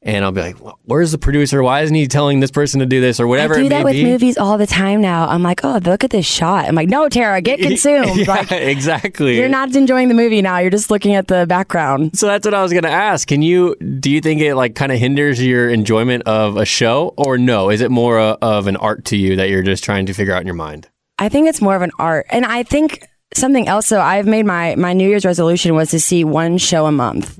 and 0.03 0.23
I'll 0.23 0.31
be 0.31 0.41
like, 0.41 0.57
"Where's 0.85 1.11
the 1.11 1.17
producer? 1.17 1.63
Why 1.63 1.81
isn't 1.81 1.95
he 1.95 2.07
telling 2.07 2.39
this 2.39 2.51
person 2.51 2.81
to 2.81 2.85
do 2.85 3.01
this 3.01 3.19
or 3.19 3.25
whatever?" 3.25 3.55
I 3.55 3.63
do 3.63 3.69
that 3.69 3.83
with 3.83 3.93
be. 3.93 4.03
movies 4.03 4.37
all 4.37 4.59
the 4.59 4.67
time 4.67 5.01
now. 5.01 5.27
I'm 5.27 5.41
like, 5.41 5.65
oh, 5.65 5.79
look 5.83 6.03
at 6.03 6.11
this 6.11 6.25
shot. 6.27 6.65
I'm 6.67 6.75
like, 6.75 6.87
no, 6.87 7.09
Tera, 7.09 7.41
get 7.41 7.59
consumed. 7.67 8.15
yeah, 8.15 8.25
Like, 8.27 8.51
exactly. 8.51 9.37
you're 9.39 9.49
not 9.49 9.75
enjoying 9.75 10.07
the 10.09 10.13
movie 10.13 10.43
now. 10.43 10.59
You're 10.59 10.69
just 10.69 10.91
looking 10.91 11.15
at 11.15 11.27
the 11.27 11.47
background. 11.47 12.19
So 12.19 12.27
that's 12.27 12.45
what 12.45 12.53
I 12.53 12.61
was 12.61 12.71
gonna 12.73 12.89
ask. 12.89 13.27
Can 13.27 13.41
you? 13.41 13.75
Do 13.77 14.11
you 14.11 14.21
think 14.21 14.41
it 14.41 14.53
like 14.53 14.75
kind 14.75 14.91
of 14.91 14.99
hinders 14.99 15.43
your 15.43 15.67
enjoyment 15.67 16.21
of 16.27 16.57
a 16.57 16.65
show, 16.65 17.15
or 17.17 17.39
no? 17.39 17.71
Is 17.71 17.81
it 17.81 17.89
more 17.89 18.19
uh, 18.19 18.37
of 18.43 18.67
an 18.67 18.75
art 18.77 19.05
to 19.05 19.17
you 19.17 19.35
that 19.37 19.49
you're 19.49 19.63
just 19.63 19.83
trying 19.83 20.05
to 20.05 20.13
figure 20.13 20.35
out 20.35 20.41
in 20.41 20.45
your 20.47 20.55
mind? 20.55 20.89
I 21.17 21.29
think 21.29 21.47
it's 21.47 21.59
more 21.61 21.75
of 21.75 21.81
an 21.81 21.91
art. 21.99 22.25
And 22.29 22.45
I 22.45 22.63
think 22.63 23.03
something 23.33 23.67
else. 23.67 23.87
So 23.87 23.99
I've 24.01 24.27
made 24.27 24.45
my, 24.45 24.75
my 24.75 24.93
New 24.93 25.07
Year's 25.07 25.25
resolution 25.25 25.75
was 25.75 25.91
to 25.91 25.99
see 25.99 26.23
one 26.23 26.57
show 26.57 26.85
a 26.85 26.91
month. 26.91 27.39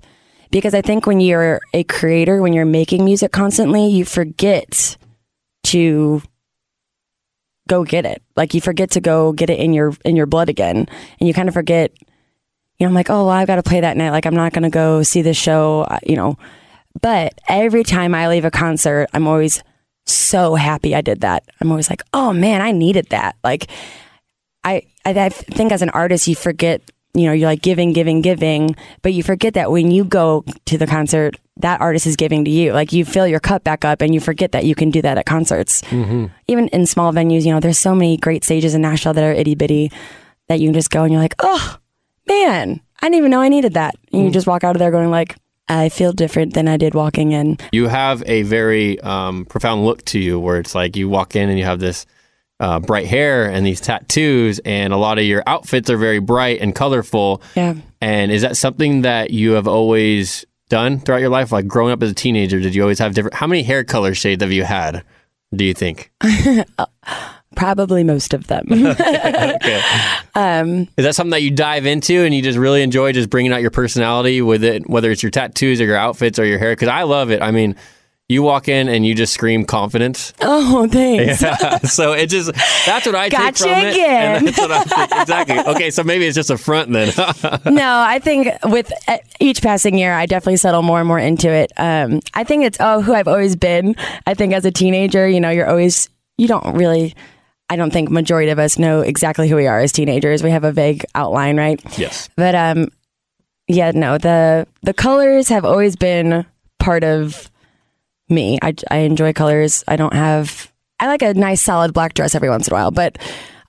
Because 0.50 0.74
I 0.74 0.82
think 0.82 1.06
when 1.06 1.22
you're 1.22 1.62
a 1.74 1.84
creator, 1.86 2.42
when 2.42 2.52
you're 2.52 2.66
making 2.66 3.06
music 3.06 3.32
constantly, 3.32 3.88
you 3.88 4.04
forget 4.04 4.98
to 5.66 6.22
go 7.70 7.86
get 7.86 8.06
it. 8.06 8.22
Like 8.36 8.54
you 8.54 8.60
forget 8.60 8.92
to 8.92 9.02
go 9.02 9.32
get 9.32 9.50
it 9.50 9.60
in 9.60 9.74
your 9.74 9.94
in 10.04 10.18
your 10.18 10.26
blood 10.26 10.50
again. 10.50 10.88
And 11.20 11.28
you 11.28 11.34
kind 11.34 11.48
of 11.48 11.54
forget, 11.54 11.94
you 12.78 12.86
know, 12.86 12.88
I'm 12.88 12.94
like, 12.94 13.10
oh 13.10 13.26
well, 13.26 13.30
I've 13.30 13.48
got 13.48 13.56
to 13.56 13.64
play 13.64 13.80
that 13.80 13.96
night. 13.96 14.10
Like 14.10 14.26
I'm 14.26 14.36
not 14.36 14.52
gonna 14.52 14.70
go 14.70 15.04
see 15.04 15.22
this 15.22 15.38
show, 15.38 15.82
uh, 15.84 16.00
you 16.06 16.18
know. 16.18 16.38
But 17.00 17.40
every 17.48 17.86
time 17.86 18.14
I 18.14 18.28
leave 18.28 18.44
a 18.44 18.52
concert, 18.52 19.08
I'm 19.14 19.28
always 19.28 19.64
so 20.06 20.56
happy 20.56 20.94
I 20.94 21.00
did 21.00 21.22
that. 21.22 21.44
I'm 21.62 21.72
always 21.72 21.90
like, 21.90 22.04
oh 22.14 22.34
man, 22.34 22.62
I 22.62 22.74
needed 22.74 23.08
that. 23.10 23.38
Like 23.42 23.70
I, 24.64 24.84
I, 25.06 25.12
I 25.12 25.30
think 25.30 25.72
as 25.72 25.82
an 25.82 25.90
artist, 25.90 26.28
you 26.28 26.36
forget, 26.36 26.82
you 27.14 27.26
know, 27.26 27.34
you're 27.34 27.50
like 27.50 27.62
giving, 27.62 27.94
giving, 27.94 28.22
giving, 28.22 28.76
but 29.02 29.14
you 29.14 29.24
forget 29.24 29.54
that 29.56 29.72
when 29.72 29.92
you 29.92 30.04
go 30.04 30.46
to 30.66 30.78
the 30.78 30.88
concert, 30.88 31.36
that 31.58 31.82
artist 31.82 32.08
is 32.08 32.16
giving 32.16 32.46
to 32.46 32.52
you. 32.52 32.74
Like 32.74 32.94
you 32.94 33.06
fill 33.06 33.28
your 33.28 33.40
cup 33.40 33.64
back 33.64 33.84
up 33.84 34.02
and 34.02 34.14
you 34.14 34.20
forget 34.20 34.54
that 34.54 34.66
you 34.66 34.76
can 34.76 34.90
do 34.90 35.02
that 35.02 35.18
at 35.18 35.26
concerts. 35.26 35.84
Even 36.48 36.68
in 36.70 36.86
small 36.86 37.12
venues, 37.12 37.46
you 37.46 37.52
know, 37.52 37.60
there's 37.60 37.78
so 37.78 37.94
many 37.94 38.18
great 38.18 38.44
stages 38.44 38.74
in 38.74 38.82
Nashville 38.82 39.14
that 39.14 39.24
are 39.24 39.34
itty 39.34 39.56
bitty 39.56 39.92
that 40.48 40.60
you 40.60 40.68
can 40.68 40.74
just 40.74 40.90
go 40.90 41.04
and 41.04 41.12
you're 41.12 41.22
like, 41.22 41.36
oh 41.40 41.78
man, 42.28 42.82
I 43.02 43.08
didn't 43.08 43.18
even 43.18 43.32
know 43.32 43.42
I 43.42 43.50
needed 43.50 43.74
that. 43.74 43.96
And 44.14 44.24
you 44.26 44.32
just 44.32 44.48
walk 44.48 44.64
out 44.64 44.76
of 44.76 44.80
there 44.80 44.92
going 44.92 45.10
like, 45.10 45.36
I 45.68 45.90
feel 45.90 46.12
different 46.12 46.54
than 46.54 46.68
I 46.68 46.78
did 46.78 46.94
walking 46.96 47.32
in. 47.32 47.58
You 47.72 47.88
have 47.88 48.24
a 48.26 48.42
very 48.44 49.00
um, 49.02 49.46
profound 49.46 49.86
look 49.86 50.04
to 50.06 50.20
you, 50.20 50.40
where 50.40 50.60
it's 50.60 50.76
like 50.76 50.96
you 50.98 51.08
walk 51.08 51.36
in 51.36 51.50
and 51.50 51.58
you 51.58 51.64
have 51.64 51.80
this 51.80 52.06
uh, 52.62 52.80
bright 52.80 53.08
hair 53.08 53.50
and 53.50 53.66
these 53.66 53.82
tattoos, 53.82 54.60
and 54.60 54.94
a 54.94 54.98
lot 54.98 55.18
of 55.18 55.26
your 55.26 55.44
outfits 55.48 55.90
are 55.90 55.98
very 55.98 56.20
bright 56.20 56.62
and 56.62 56.76
colorful. 56.76 57.42
Yeah. 57.56 57.76
And 58.00 58.32
is 58.32 58.44
that 58.44 58.56
something 58.56 59.02
that 59.02 59.32
you 59.32 59.54
have 59.54 59.68
always 59.68 60.46
done 60.70 61.00
throughout 61.00 61.22
your 61.22 61.30
life? 61.30 61.52
Like 61.52 61.68
growing 61.68 61.92
up 61.92 62.02
as 62.04 62.12
a 62.12 62.16
teenager, 62.16 62.60
did 62.60 62.76
you 62.76 62.84
always 62.84 63.00
have 63.00 63.16
different? 63.16 63.34
How 63.34 63.48
many 63.48 63.64
hair 63.64 63.84
color 63.84 64.14
shades 64.14 64.44
have 64.44 64.52
you 64.52 64.64
had? 64.64 65.04
Do 65.54 65.66
you 65.66 65.74
think? 65.74 66.12
Probably 67.56 68.04
most 68.04 68.34
of 68.34 68.48
them. 68.48 68.66
Okay. 68.72 69.82
um, 70.36 70.88
Is 70.98 71.04
that 71.04 71.16
something 71.16 71.32
that 71.32 71.42
you 71.42 71.52
dive 71.52 71.86
into 71.86 72.24
and 72.24 72.34
you 72.34 72.42
just 72.42 72.58
really 72.58 72.82
enjoy 72.82 73.12
just 73.12 73.30
bringing 73.30 73.52
out 73.52 73.62
your 73.62 73.70
personality 73.70 74.42
with 74.42 74.64
it, 74.64 74.90
whether 74.90 75.12
it's 75.12 75.22
your 75.22 75.30
tattoos 75.30 75.82
or 75.82 75.86
your 75.86 75.98
outfits 75.98 76.40
or 76.40 76.46
your 76.46 76.58
hair? 76.58 76.72
Because 76.72 76.88
I 76.88 77.04
love 77.04 77.32
it. 77.32 77.42
I 77.42 77.52
mean, 77.52 77.76
you 78.32 78.42
walk 78.44 78.68
in 78.68 78.88
and 78.88 79.06
you 79.06 79.14
just 79.14 79.34
scream 79.34 79.66
confidence. 79.66 80.34
oh, 80.42 80.88
thanks. 80.88 81.42
Yeah. 81.52 81.80
so 81.80 82.14
it 82.14 82.28
just 82.28 82.54
that's 82.86 83.06
what 83.06 83.16
I 83.16 83.30
take 83.30 83.58
from 83.58 83.70
it. 83.70 83.94
again. 83.94 84.46
What 84.46 84.72
I. 84.72 85.22
Exactly. 85.22 85.60
Okay, 85.60 85.92
so 85.92 86.04
maybe 86.04 86.26
it's 86.26 86.36
just 86.36 86.50
a 86.50 86.58
front 86.58 86.92
then. 86.92 87.14
no, 87.66 88.00
I 88.00 88.20
think 88.20 88.48
with 88.66 88.92
uh, 89.08 89.18
each 89.40 89.62
passing 89.62 89.98
year, 89.98 90.14
I 90.14 90.26
definitely 90.26 90.58
settle 90.58 90.82
more 90.82 91.00
and 91.00 91.08
more 91.08 91.20
into 91.20 91.50
it. 91.50 91.72
Um, 91.78 92.22
I 92.34 92.44
think 92.44 92.64
it's 92.64 92.78
oh, 92.80 93.02
who 93.02 93.14
I've 93.14 93.28
always 93.28 93.56
been. 93.56 93.96
I 94.26 94.34
think 94.34 94.54
as 94.54 94.66
a 94.66 94.72
teenager, 94.72 95.28
you 95.28 95.40
know, 95.40 95.50
you're 95.50 95.70
always 95.70 96.10
you 96.38 96.48
don't 96.48 96.76
really. 96.76 97.16
I 97.70 97.78
don't 97.78 97.92
think 97.92 98.10
majority 98.10 98.52
of 98.52 98.60
us 98.60 98.78
know 98.78 99.00
exactly 99.00 99.48
who 99.48 99.56
we 99.56 99.66
are 99.68 99.80
as 99.80 99.94
teenagers. 99.94 100.44
We 100.44 100.52
have 100.52 100.66
a 100.66 100.74
vague 100.74 101.06
outline, 101.16 101.58
right? 101.58 101.80
yes. 101.98 102.30
But 102.36 102.54
um, 102.54 102.90
yeah, 103.68 103.92
no 103.92 104.18
the 104.18 104.68
the 104.84 104.94
colors 104.94 105.48
have 105.50 105.64
always 105.66 105.96
been 105.96 106.46
part 106.80 107.04
of 107.04 107.50
me. 108.32 108.58
I 108.62 108.74
I 108.90 108.98
enjoy 109.00 109.34
colors. 109.34 109.84
I 109.88 109.96
don't 109.96 110.14
have. 110.14 110.72
I 111.00 111.08
like 111.08 111.22
a 111.22 111.34
nice 111.34 111.62
solid 111.62 111.94
black 111.94 112.14
dress 112.14 112.36
every 112.36 112.50
once 112.50 112.68
in 112.68 112.74
a 112.74 112.76
while, 112.76 112.92
but 112.92 113.18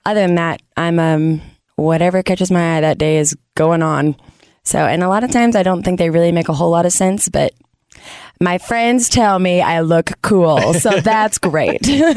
other 0.05 0.21
than 0.21 0.35
that, 0.35 0.61
I'm 0.77 0.99
um 0.99 1.41
whatever 1.75 2.23
catches 2.23 2.51
my 2.51 2.77
eye 2.77 2.81
that 2.81 2.97
day 2.97 3.17
is 3.17 3.35
going 3.55 3.81
on. 3.81 4.15
So, 4.63 4.79
and 4.79 5.03
a 5.03 5.09
lot 5.09 5.23
of 5.23 5.31
times 5.31 5.55
I 5.55 5.63
don't 5.63 5.83
think 5.83 5.99
they 5.99 6.09
really 6.09 6.31
make 6.31 6.47
a 6.49 6.53
whole 6.53 6.69
lot 6.69 6.85
of 6.85 6.93
sense, 6.93 7.27
but 7.27 7.53
my 8.39 8.57
friends 8.57 9.09
tell 9.09 9.39
me 9.39 9.61
I 9.61 9.81
look 9.81 10.11
cool. 10.21 10.73
So 10.75 10.89
that's 11.01 11.37
great. 11.37 11.81
Well, 11.87 12.13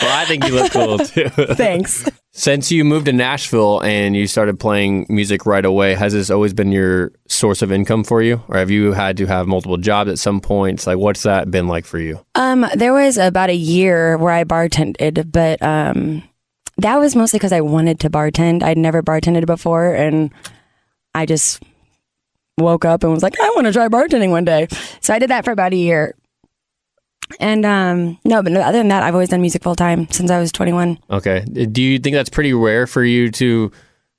I 0.00 0.24
think 0.26 0.46
you 0.46 0.54
look 0.54 0.72
cool 0.72 0.98
too. 1.00 1.28
Thanks. 1.54 2.08
Since 2.38 2.70
you 2.70 2.84
moved 2.84 3.06
to 3.06 3.14
Nashville 3.14 3.80
and 3.80 4.14
you 4.14 4.26
started 4.26 4.60
playing 4.60 5.06
music 5.08 5.46
right 5.46 5.64
away, 5.64 5.94
has 5.94 6.12
this 6.12 6.28
always 6.28 6.52
been 6.52 6.70
your 6.70 7.12
source 7.26 7.62
of 7.62 7.72
income 7.72 8.04
for 8.04 8.20
you? 8.20 8.42
Or 8.48 8.58
have 8.58 8.70
you 8.70 8.92
had 8.92 9.16
to 9.16 9.26
have 9.26 9.46
multiple 9.46 9.78
jobs 9.78 10.10
at 10.10 10.18
some 10.18 10.42
points? 10.42 10.86
Like, 10.86 10.98
what's 10.98 11.22
that 11.22 11.50
been 11.50 11.66
like 11.66 11.86
for 11.86 11.98
you? 11.98 12.20
Um, 12.34 12.66
there 12.74 12.92
was 12.92 13.16
about 13.16 13.48
a 13.48 13.54
year 13.54 14.18
where 14.18 14.32
I 14.32 14.44
bartended, 14.44 15.32
but 15.32 15.62
um, 15.62 16.22
that 16.76 16.96
was 16.96 17.16
mostly 17.16 17.38
because 17.38 17.52
I 17.52 17.62
wanted 17.62 18.00
to 18.00 18.10
bartend. 18.10 18.62
I'd 18.62 18.76
never 18.76 19.02
bartended 19.02 19.46
before, 19.46 19.94
and 19.94 20.30
I 21.14 21.24
just 21.24 21.62
woke 22.58 22.84
up 22.84 23.02
and 23.02 23.14
was 23.14 23.22
like, 23.22 23.40
I 23.40 23.50
want 23.54 23.66
to 23.66 23.72
try 23.72 23.88
bartending 23.88 24.28
one 24.28 24.44
day. 24.44 24.68
So 25.00 25.14
I 25.14 25.18
did 25.18 25.30
that 25.30 25.46
for 25.46 25.52
about 25.52 25.72
a 25.72 25.76
year. 25.76 26.14
And 27.40 27.66
um, 27.66 28.18
no, 28.24 28.42
but 28.42 28.52
no, 28.52 28.60
other 28.60 28.78
than 28.78 28.88
that, 28.88 29.02
I've 29.02 29.14
always 29.14 29.28
done 29.28 29.40
music 29.40 29.62
full 29.62 29.74
time 29.74 30.08
since 30.10 30.30
I 30.30 30.38
was 30.38 30.52
21. 30.52 30.98
Okay. 31.10 31.40
Do 31.40 31.82
you 31.82 31.98
think 31.98 32.14
that's 32.14 32.30
pretty 32.30 32.52
rare 32.54 32.86
for 32.86 33.04
you 33.04 33.30
to? 33.32 33.70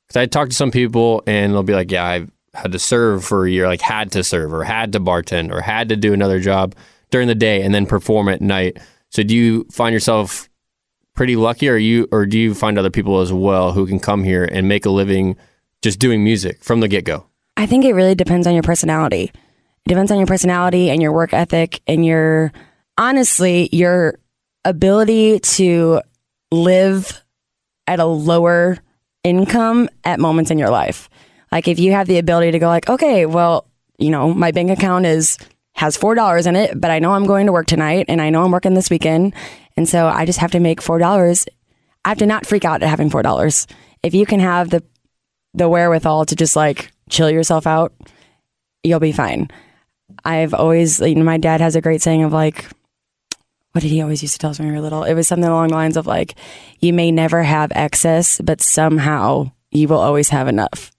Because 0.08 0.22
I 0.22 0.26
talk 0.26 0.50
to 0.50 0.56
some 0.56 0.72
people 0.72 1.24
and 1.28 1.54
they'll 1.54 1.64
be 1.64 1.74
like, 1.74 1.92
"Yeah, 1.92 2.06
I 2.06 2.28
had 2.54 2.72
to 2.72 2.80
serve 2.80 3.24
for 3.26 3.46
a 3.46 3.50
year, 3.52 3.68
like 3.68 3.82
had 3.82 4.12
to 4.14 4.24
serve, 4.24 4.54
or 4.54 4.64
had 4.64 4.94
to 4.94 5.00
bartend, 5.00 5.52
or 5.52 5.62
had 5.62 5.90
to 5.90 5.96
do 5.96 6.14
another 6.14 6.40
job 6.40 6.76
during 7.12 7.28
the 7.28 7.36
day 7.36 7.62
and 7.62 7.74
then 7.74 7.86
perform 7.86 8.30
at 8.30 8.42
night." 8.42 8.78
So, 9.10 9.24
do 9.24 9.36
you 9.36 9.66
find 9.72 9.94
yourself 9.94 10.50
pretty 11.16 11.36
lucky, 11.36 11.70
or 11.70 11.78
you, 11.78 12.08
or 12.12 12.26
do 12.26 12.38
you 12.38 12.54
find 12.54 12.78
other 12.78 12.90
people 12.90 13.20
as 13.22 13.34
well 13.34 13.72
who 13.72 13.88
can 13.88 14.00
come 14.00 14.24
here 14.24 14.48
and 14.52 14.68
make 14.68 14.86
a 14.86 14.90
living 14.90 15.36
just 15.82 16.00
doing 16.00 16.24
music 16.24 16.64
from 16.64 16.80
the 16.80 16.88
get 16.88 17.06
go? 17.06 17.26
I 17.56 17.66
think 17.66 17.86
it 17.86 17.94
really 17.94 18.16
depends 18.16 18.48
on 18.48 18.54
your 18.54 18.64
personality. 18.64 19.32
It 19.86 19.90
depends 19.90 20.12
on 20.12 20.18
your 20.18 20.28
personality 20.28 20.90
and 20.90 21.02
your 21.02 21.12
work 21.12 21.34
ethic 21.34 21.82
and 21.88 22.06
your 22.06 22.52
honestly 22.98 23.70
your 23.72 24.20
ability 24.66 25.40
to 25.40 26.02
live 26.52 27.24
at 27.88 28.00
a 28.00 28.06
lower 28.06 28.78
income 29.24 29.90
at 30.04 30.20
moments 30.20 30.52
in 30.52 30.58
your 30.58 30.70
life. 30.70 31.10
Like 31.52 31.68
if 31.68 31.80
you 31.80 31.92
have 31.94 32.08
the 32.08 32.18
ability 32.18 32.52
to 32.52 32.60
go 32.60 32.68
like, 32.68 32.90
okay, 32.90 33.26
well, 33.26 33.68
you 33.98 34.10
know, 34.10 34.34
my 34.34 34.52
bank 34.52 34.70
account 34.70 35.06
is 35.06 35.38
has 35.74 35.96
four 35.96 36.16
dollars 36.16 36.48
in 36.48 36.56
it, 36.56 36.80
but 36.80 36.92
I 36.92 37.00
know 37.00 37.14
I'm 37.14 37.26
going 37.26 37.46
to 37.46 37.52
work 37.52 37.68
tonight 37.68 38.06
and 38.10 38.22
I 38.22 38.30
know 38.30 38.44
I'm 38.44 38.52
working 38.52 38.74
this 38.74 38.90
weekend. 38.90 39.34
And 39.76 39.88
so 39.88 40.08
I 40.08 40.26
just 40.26 40.40
have 40.40 40.52
to 40.52 40.60
make 40.60 40.82
four 40.82 41.00
dollars. 41.00 41.46
I 42.04 42.10
have 42.10 42.18
to 42.20 42.26
not 42.26 42.46
freak 42.46 42.66
out 42.66 42.82
at 42.82 42.90
having 42.90 43.10
four 43.10 43.22
dollars. 43.22 43.68
If 44.04 44.14
you 44.14 44.26
can 44.26 44.40
have 44.40 44.70
the 44.70 44.84
the 45.54 45.70
wherewithal 45.70 46.26
to 46.26 46.36
just 46.36 46.56
like 46.56 46.92
chill 47.10 47.30
yourself 47.30 47.66
out, 47.66 47.94
you'll 48.84 49.00
be 49.00 49.12
fine. 49.12 49.50
I've 50.24 50.54
always, 50.54 51.00
you 51.00 51.16
know, 51.16 51.24
my 51.24 51.38
dad 51.38 51.62
has 51.62 51.76
a 51.76 51.82
great 51.82 52.02
saying 52.02 52.24
of 52.24 52.34
like, 52.34 52.66
what 53.78 53.84
did 53.84 53.92
he 53.92 54.02
always 54.02 54.24
used 54.24 54.34
to 54.34 54.40
tell 54.40 54.50
us 54.50 54.58
when 54.58 54.68
we 54.70 54.74
were 54.74 54.82
little? 54.82 55.04
It 55.04 55.14
was 55.14 55.28
something 55.28 55.48
along 55.48 55.68
the 55.68 55.76
lines 55.76 55.98
of 55.98 56.08
like, 56.08 56.34
you 56.80 56.94
may 56.94 57.12
never 57.12 57.44
have 57.44 57.72
excess, 57.76 58.42
but 58.42 58.60
somehow 58.60 59.52
you 59.70 59.88
will 59.88 60.00
always 60.00 60.30
have 60.30 60.48
enough. 60.48 60.92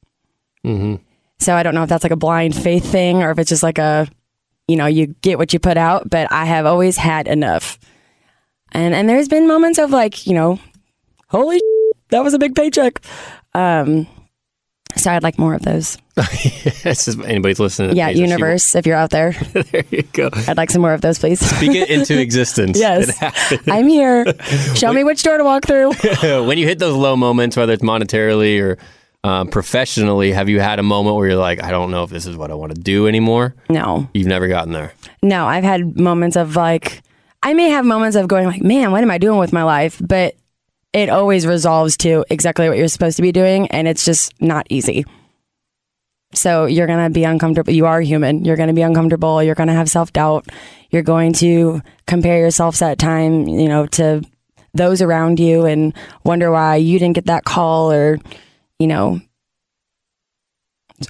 Mm-hmm. 0.65 1.03
So 1.41 1.57
I 1.57 1.65
don't 1.65 1.75
know 1.75 1.83
if 1.83 1.89
that's 1.89 2.05
like 2.05 2.13
a 2.13 2.17
blind 2.17 2.55
faith 2.55 2.87
thing 2.89 3.21
or 3.25 3.33
if 3.33 3.41
it's 3.41 3.49
just 3.49 3.65
like 3.65 3.79
a, 3.79 4.07
you 4.69 4.77
know, 4.77 4.87
you 4.87 5.09
get 5.09 5.39
what 5.39 5.53
you 5.53 5.59
put 5.59 5.77
out, 5.77 6.09
but 6.09 6.31
I 6.31 6.45
have 6.45 6.67
always 6.67 6.97
had 6.97 7.27
enough. 7.27 7.81
And 8.71 8.95
and 8.95 9.09
there's 9.09 9.27
been 9.27 9.49
moments 9.49 9.81
of 9.81 9.91
like, 9.91 10.25
you 10.29 10.35
know, 10.35 10.61
holy 11.27 11.61
that 12.11 12.23
was 12.23 12.33
a 12.33 12.39
big 12.39 12.55
paycheck. 12.55 13.03
Um 13.55 14.07
so 14.99 15.11
I'd 15.13 15.23
like 15.23 15.39
more 15.39 15.55
of 15.55 15.63
those. 15.63 15.97
Anybody's 17.25 17.61
listening. 17.61 17.97
Yeah, 17.97 18.09
universe, 18.09 18.75
if 18.75 18.87
you're 18.87 18.97
out 18.97 19.11
there, 19.11 19.33
there 19.53 19.85
you 19.91 20.03
go. 20.13 20.31
I'd 20.47 20.57
like 20.57 20.71
some 20.71 20.83
more 20.83 20.93
of 20.93 21.01
those, 21.01 21.19
please. 21.19 21.41
Speak 21.41 21.73
it 21.75 21.89
into 21.91 22.21
existence. 22.21 22.79
Yes. 22.79 23.17
I'm 23.69 23.89
here. 23.89 24.25
Show 24.75 24.93
me 24.93 25.05
which 25.05 25.23
door 25.23 25.39
to 25.39 25.45
walk 25.45 25.65
through. 25.67 25.93
when 26.47 26.59
you 26.59 26.67
hit 26.67 26.79
those 26.79 26.97
low 26.97 27.17
moments, 27.17 27.57
whether 27.57 27.73
it's 27.73 27.83
monetarily 27.83 28.61
or 28.61 28.79
um, 29.25 29.49
professionally, 29.49 30.33
have 30.33 30.49
you 30.49 30.61
had 30.61 30.79
a 30.79 30.83
moment 30.83 31.17
where 31.17 31.29
you're 31.29 31.37
like, 31.37 31.63
I 31.63 31.71
don't 31.71 31.91
know 31.91 32.05
if 32.05 32.11
this 32.11 32.27
is 32.27 32.37
what 32.37 32.51
I 32.51 32.55
want 32.55 32.75
to 32.75 32.81
do 32.81 33.07
anymore? 33.07 33.55
No, 33.69 34.09
You've 34.15 34.27
never 34.29 34.49
gotten 34.49 34.73
there. 34.73 34.93
no, 35.23 35.47
I've 35.47 35.65
had 35.65 35.99
moments 35.99 36.37
of 36.37 36.57
like, 36.57 37.03
I 37.43 37.55
may 37.55 37.69
have 37.71 37.85
moments 37.85 38.17
of 38.17 38.27
going 38.29 38.47
like, 38.47 38.63
man, 38.63 38.91
what 38.93 39.03
am 39.03 39.11
I 39.11 39.19
doing 39.19 39.39
with 39.39 39.53
my 39.53 39.63
life? 39.63 40.01
But 40.05 40.35
it 40.93 41.09
always 41.09 41.47
resolves 41.47 41.97
to 41.99 42.25
exactly 42.31 42.69
what 42.69 42.79
you're 42.79 42.89
supposed 42.89 43.17
to 43.17 43.23
be 43.23 43.33
doing, 43.33 43.69
and 43.69 43.87
it's 43.87 44.05
just 44.05 44.33
not 44.41 44.67
easy. 44.71 45.05
So 46.35 46.67
you're 46.67 46.87
gonna 46.87 47.11
be 47.11 47.25
uncomfortable. 47.25 47.73
You 47.73 47.87
are 47.87 48.01
human. 48.01 48.45
You're 48.45 48.57
gonna 48.57 48.75
be 48.75 48.83
uncomfortable. 48.83 49.43
You're 49.43 49.55
gonna 49.55 49.75
have 49.75 49.91
self 49.91 50.13
doubt. 50.13 50.47
You're 50.91 51.03
going 51.03 51.33
to 51.35 51.83
compare 52.07 52.39
yourself 52.39 52.81
at 52.83 52.99
time, 52.99 53.47
you 53.47 53.69
know, 53.69 53.87
to 53.87 54.23
those 54.75 55.03
around 55.03 55.41
you, 55.41 55.65
and 55.65 55.95
wonder 56.25 56.51
why 56.51 56.77
you 56.77 56.99
didn't 56.99 57.15
get 57.15 57.27
that 57.27 57.45
call, 57.45 57.93
or 57.93 58.19
you 58.79 58.87
know, 58.87 59.21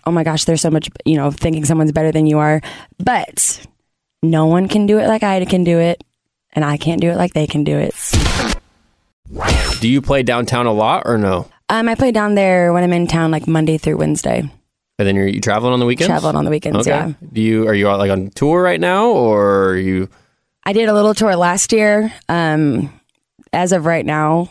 oh 0.06 0.10
my 0.10 0.24
gosh, 0.24 0.44
there's 0.44 0.60
so 0.60 0.70
much, 0.70 0.88
you 1.04 1.16
know, 1.16 1.30
thinking 1.30 1.64
someone's 1.64 1.92
better 1.92 2.12
than 2.12 2.26
you 2.26 2.38
are. 2.38 2.60
But 2.98 3.66
no 4.22 4.46
one 4.46 4.68
can 4.68 4.86
do 4.86 4.98
it 4.98 5.08
like 5.08 5.22
I 5.22 5.44
can 5.44 5.64
do 5.64 5.78
it, 5.78 6.02
and 6.52 6.64
I 6.64 6.76
can't 6.76 7.00
do 7.00 7.10
it 7.10 7.16
like 7.16 7.34
they 7.34 7.46
can 7.46 7.64
do 7.64 7.76
it. 7.76 7.94
Do 9.80 9.88
you 9.88 10.00
play 10.02 10.22
downtown 10.22 10.66
a 10.66 10.72
lot 10.72 11.02
or 11.06 11.18
no? 11.18 11.48
Um, 11.68 11.88
I 11.88 11.94
play 11.94 12.10
down 12.12 12.34
there 12.34 12.72
when 12.72 12.82
I'm 12.82 12.92
in 12.92 13.06
town, 13.06 13.30
like 13.30 13.46
Monday 13.46 13.78
through 13.78 13.98
Wednesday. 13.98 14.40
And 14.40 15.06
then 15.06 15.14
you're 15.14 15.28
you 15.28 15.40
traveling 15.40 15.72
on 15.72 15.78
the 15.80 15.86
weekends? 15.86 16.08
Traveling 16.08 16.34
on 16.34 16.44
the 16.44 16.50
weekends, 16.50 16.78
Okay. 16.78 16.90
yeah. 16.90 17.12
Do 17.32 17.40
you 17.40 17.68
are 17.68 17.74
you 17.74 17.86
like 17.88 18.10
on 18.10 18.30
tour 18.30 18.60
right 18.62 18.80
now 18.80 19.06
or 19.10 19.68
are 19.70 19.76
you 19.76 20.08
I 20.64 20.72
did 20.72 20.88
a 20.88 20.92
little 20.92 21.14
tour 21.14 21.36
last 21.36 21.72
year. 21.72 22.12
Um, 22.28 22.92
as 23.52 23.72
of 23.72 23.86
right 23.86 24.04
now, 24.04 24.50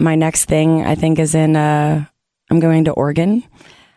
my 0.00 0.14
next 0.16 0.46
thing 0.46 0.84
I 0.84 0.94
think 0.94 1.18
is 1.18 1.34
in. 1.34 1.56
Uh, 1.56 2.04
I'm 2.50 2.60
going 2.60 2.84
to 2.84 2.90
Oregon. 2.92 3.42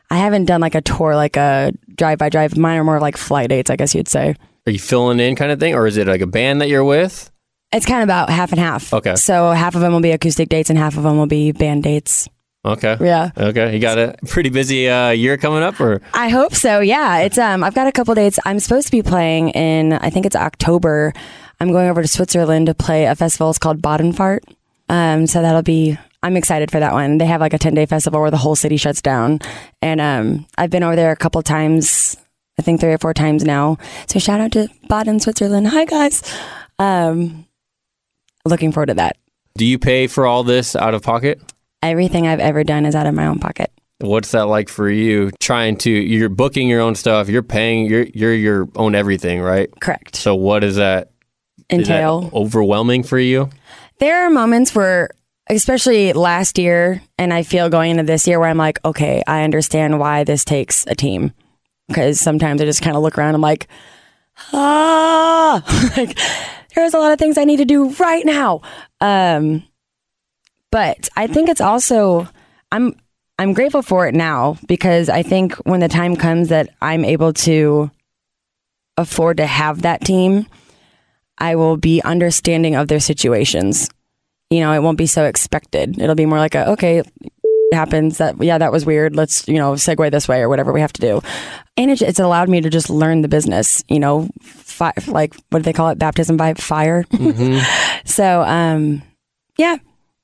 I 0.10 0.18
haven't 0.18 0.46
done 0.46 0.62
like 0.62 0.76
a 0.76 0.82
tour, 0.82 1.16
like 1.16 1.36
a 1.36 1.74
drive 1.96 2.20
by 2.20 2.30
drive. 2.30 2.56
Mine 2.56 2.78
are 2.78 2.84
more 2.86 3.02
like 3.02 3.18
flight 3.18 3.50
dates, 3.50 3.70
I 3.70 3.76
guess 3.76 3.94
you'd 3.94 4.08
say. 4.08 4.36
are 4.66 4.72
you 4.72 4.80
filling 4.80 5.20
in 5.20 5.36
kind 5.36 5.52
of 5.52 5.60
thing 5.60 5.74
or 5.76 5.86
is 5.88 5.98
it 5.98 6.08
like 6.08 6.22
a 6.22 6.28
band 6.28 6.62
that 6.62 6.70
you're 6.70 6.84
with? 6.86 7.30
It's 7.72 7.86
kind 7.86 8.02
of 8.02 8.06
about 8.06 8.30
half 8.30 8.52
and 8.52 8.60
half. 8.60 8.94
Okay. 8.94 9.16
So 9.16 9.52
half 9.52 9.76
of 9.76 9.82
them 9.82 9.92
will 9.94 10.00
be 10.02 10.12
acoustic 10.12 10.48
dates, 10.50 10.70
and 10.70 10.80
half 10.80 10.96
of 10.98 11.04
them 11.04 11.18
will 11.18 11.28
be 11.28 11.52
band 11.52 11.84
dates. 11.84 12.30
Okay. 12.64 12.98
Yeah. 13.00 13.32
Okay. 13.38 13.74
You 13.74 13.80
got 13.80 13.98
a 13.98 14.16
pretty 14.28 14.50
busy 14.50 14.90
uh, 14.90 15.12
year 15.12 15.38
coming 15.38 15.64
up 15.64 15.80
or 15.80 16.02
I 16.14 16.30
hope 16.30 16.54
so. 16.54 16.80
Yeah, 16.80 17.20
it's 17.20 17.38
um. 17.38 17.64
I've 17.64 17.76
got 17.76 17.88
a 17.88 17.92
couple 17.92 18.14
dates. 18.16 18.40
I'm 18.46 18.60
supposed 18.60 18.88
to 18.88 18.92
be 18.92 19.02
playing 19.02 19.50
in. 19.50 19.94
I 19.94 20.10
think 20.10 20.26
it's 20.26 20.36
October. 20.36 21.14
I'm 21.60 21.72
going 21.72 21.90
over 21.90 22.02
to 22.02 22.08
Switzerland 22.08 22.68
to 22.68 22.74
play 22.74 23.06
a 23.06 23.16
festival. 23.16 23.50
It's 23.50 23.60
called 23.60 23.82
Badenfahrt. 23.82 24.40
Um. 24.90 25.28
So 25.28 25.42
that'll 25.42 25.62
be. 25.62 25.98
I'm 26.24 26.36
excited 26.36 26.72
for 26.72 26.80
that 26.80 26.94
one. 26.94 27.20
They 27.20 27.26
have 27.26 27.42
like 27.42 27.54
a 27.54 27.60
10 27.60 27.74
day 27.76 27.86
festival 27.86 28.20
where 28.20 28.32
the 28.32 28.38
whole 28.38 28.56
city 28.56 28.78
shuts 28.78 29.02
down, 29.02 29.40
and 29.82 30.02
um. 30.02 30.46
I've 30.58 30.70
been 30.70 30.84
over 30.84 30.96
there 30.96 31.12
a 31.12 31.18
couple 31.18 31.42
times. 31.44 32.18
I 32.60 32.64
think 32.64 32.80
three 32.80 32.92
or 32.94 32.98
four 32.98 33.14
times 33.14 33.44
now. 33.44 33.78
So 34.08 34.20
shout 34.20 34.42
out 34.42 34.52
to 34.54 34.68
Baden, 34.90 35.20
Switzerland. 35.20 35.68
Hi 35.68 35.86
guys. 35.86 36.24
Um. 36.80 37.47
Looking 38.46 38.72
forward 38.72 38.88
to 38.88 38.94
that. 38.96 39.18
do 39.58 39.66
you 39.66 39.80
pay 39.80 40.08
for 40.08 40.26
all 40.26 40.44
this 40.44 40.76
out 40.76 40.94
of 40.94 41.02
pocket? 41.02 41.42
Everything 41.84 42.28
I've 42.28 42.40
ever 42.40 42.64
done 42.64 42.86
is 42.86 42.96
out 42.96 43.06
of 43.08 43.14
my 43.14 43.28
own 43.28 43.40
pocket. 43.40 43.72
What's 44.00 44.32
that 44.32 44.44
like 44.48 44.70
for 44.70 44.90
you 44.90 45.32
trying 45.40 45.78
to 45.80 45.90
you're 45.92 46.30
booking 46.30 46.68
your 46.68 46.82
own 46.82 46.96
stuff, 46.96 47.30
you're 47.30 47.42
paying 47.44 47.88
you're 47.88 48.06
you're 48.14 48.34
your 48.34 48.68
own 48.76 48.94
everything, 48.96 49.42
right? 49.42 49.70
Correct. 49.80 50.16
So 50.16 50.36
what 50.36 50.60
does 50.60 50.76
that 50.76 51.12
Entail. 51.70 52.30
overwhelming 52.34 53.04
for 53.04 53.18
you? 53.18 53.50
There 54.00 54.26
are 54.26 54.30
moments 54.30 54.76
where, 54.76 55.10
especially 55.50 56.14
last 56.14 56.58
year, 56.60 57.02
and 57.18 57.34
I 57.34 57.42
feel 57.44 57.70
going 57.70 57.92
into 57.92 58.04
this 58.04 58.28
year 58.28 58.40
where 58.40 58.50
I'm 58.50 58.58
like, 58.58 58.80
okay, 58.86 59.24
I 59.26 59.44
understand 59.44 60.00
why 60.00 60.24
this 60.24 60.46
takes 60.46 60.86
a 60.88 60.94
team. 60.96 61.34
Because 61.88 62.20
sometimes 62.20 62.62
I 62.62 62.66
just 62.66 62.82
kind 62.84 62.96
of 62.96 63.02
look 63.02 63.18
around, 63.18 63.34
I'm 63.34 63.42
like, 63.42 63.68
ah, 64.54 65.64
like 65.98 66.18
there's 66.78 66.94
a 66.94 67.00
lot 67.00 67.12
of 67.12 67.18
things 67.18 67.38
I 67.38 67.44
need 67.44 67.58
to 67.58 67.66
do 67.66 67.90
right 67.94 68.24
now. 68.24 68.62
Um, 69.02 69.64
but 70.72 71.10
I 71.16 71.26
think 71.26 71.50
it's 71.50 71.62
also 71.62 72.28
I'm 72.72 72.96
I'm 73.40 73.54
grateful 73.54 73.82
for 73.82 74.08
it 74.08 74.14
now 74.14 74.58
because 74.68 75.10
I 75.10 75.24
think 75.24 75.56
when 75.66 75.80
the 75.80 75.88
time 75.88 76.16
comes 76.16 76.50
that 76.50 76.70
I'm 76.82 77.04
able 77.04 77.34
to 77.34 77.90
afford 78.96 79.38
to 79.38 79.46
have 79.46 79.82
that 79.82 80.02
team, 80.02 80.48
I 81.38 81.56
will 81.56 81.78
be 81.78 82.02
understanding 82.04 82.76
of 82.76 82.88
their 82.88 83.00
situations. 83.00 83.90
You 84.50 84.60
know, 84.60 84.72
it 84.72 84.82
won't 84.82 84.98
be 84.98 85.08
so 85.08 85.26
expected. 85.26 86.00
It'll 86.00 86.16
be 86.16 86.26
more 86.26 86.40
like 86.40 86.56
a 86.56 86.70
okay, 86.72 87.00
it 87.00 87.74
happens 87.74 88.20
that 88.20 88.42
yeah, 88.42 88.60
that 88.60 88.72
was 88.72 88.86
weird. 88.86 89.16
Let's 89.16 89.48
you 89.48 89.58
know 89.58 89.74
segue 89.74 90.12
this 90.12 90.28
way 90.28 90.42
or 90.42 90.50
whatever 90.50 90.72
we 90.72 90.82
have 90.82 90.94
to 90.94 91.02
do. 91.02 91.22
And 91.76 91.90
it, 91.90 92.04
it's 92.04 92.20
allowed 92.20 92.50
me 92.50 92.62
to 92.62 92.70
just 92.70 92.90
learn 92.90 93.22
the 93.22 93.28
business. 93.28 93.84
You 93.88 94.00
know, 94.00 94.30
fi- 94.78 94.94
like 95.08 95.36
what 95.50 95.60
do 95.60 95.64
they 95.64 95.74
call 95.74 95.90
it? 95.90 95.98
Baptism 96.00 96.38
by 96.38 96.54
fire. 96.54 97.04
so 98.06 98.42
um, 98.44 99.02
yeah, 99.58 99.78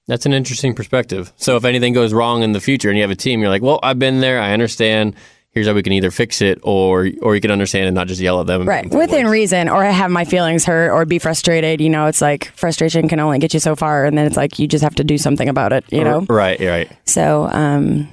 That's 0.07 0.25
an 0.25 0.33
interesting 0.33 0.73
perspective. 0.75 1.33
So 1.37 1.55
if 1.57 1.65
anything 1.65 1.93
goes 1.93 2.13
wrong 2.13 2.43
in 2.43 2.51
the 2.51 2.61
future 2.61 2.89
and 2.89 2.97
you 2.97 3.03
have 3.03 3.11
a 3.11 3.15
team, 3.15 3.39
you're 3.41 3.49
like, 3.49 3.61
well, 3.61 3.79
I've 3.81 3.99
been 3.99 4.19
there. 4.21 4.39
I 4.39 4.53
understand. 4.53 5.15
Here's 5.51 5.67
how 5.67 5.73
we 5.73 5.83
can 5.83 5.93
either 5.93 6.09
fix 6.09 6.41
it 6.41 6.59
or 6.63 7.09
or 7.21 7.35
you 7.35 7.41
can 7.41 7.51
understand 7.51 7.85
and 7.85 7.93
not 7.93 8.07
just 8.07 8.19
yell 8.19 8.41
at 8.41 8.47
them. 8.47 8.67
Right. 8.67 8.89
Within 8.89 9.27
reason, 9.27 9.69
or 9.69 9.83
have 9.83 10.09
my 10.09 10.25
feelings 10.25 10.65
hurt 10.65 10.91
or 10.91 11.05
be 11.05 11.19
frustrated. 11.19 11.79
You 11.79 11.89
know, 11.91 12.07
it's 12.07 12.21
like 12.21 12.51
frustration 12.55 13.07
can 13.07 13.19
only 13.19 13.37
get 13.37 13.53
you 13.53 13.59
so 13.59 13.75
far. 13.75 14.05
And 14.05 14.17
then 14.17 14.25
it's 14.25 14.35
like 14.37 14.57
you 14.57 14.67
just 14.67 14.83
have 14.83 14.95
to 14.95 15.03
do 15.03 15.17
something 15.19 15.47
about 15.47 15.71
it, 15.71 15.85
you 15.91 16.03
know? 16.03 16.25
Right, 16.27 16.59
right. 16.59 16.91
So, 17.05 17.47
um, 17.51 18.09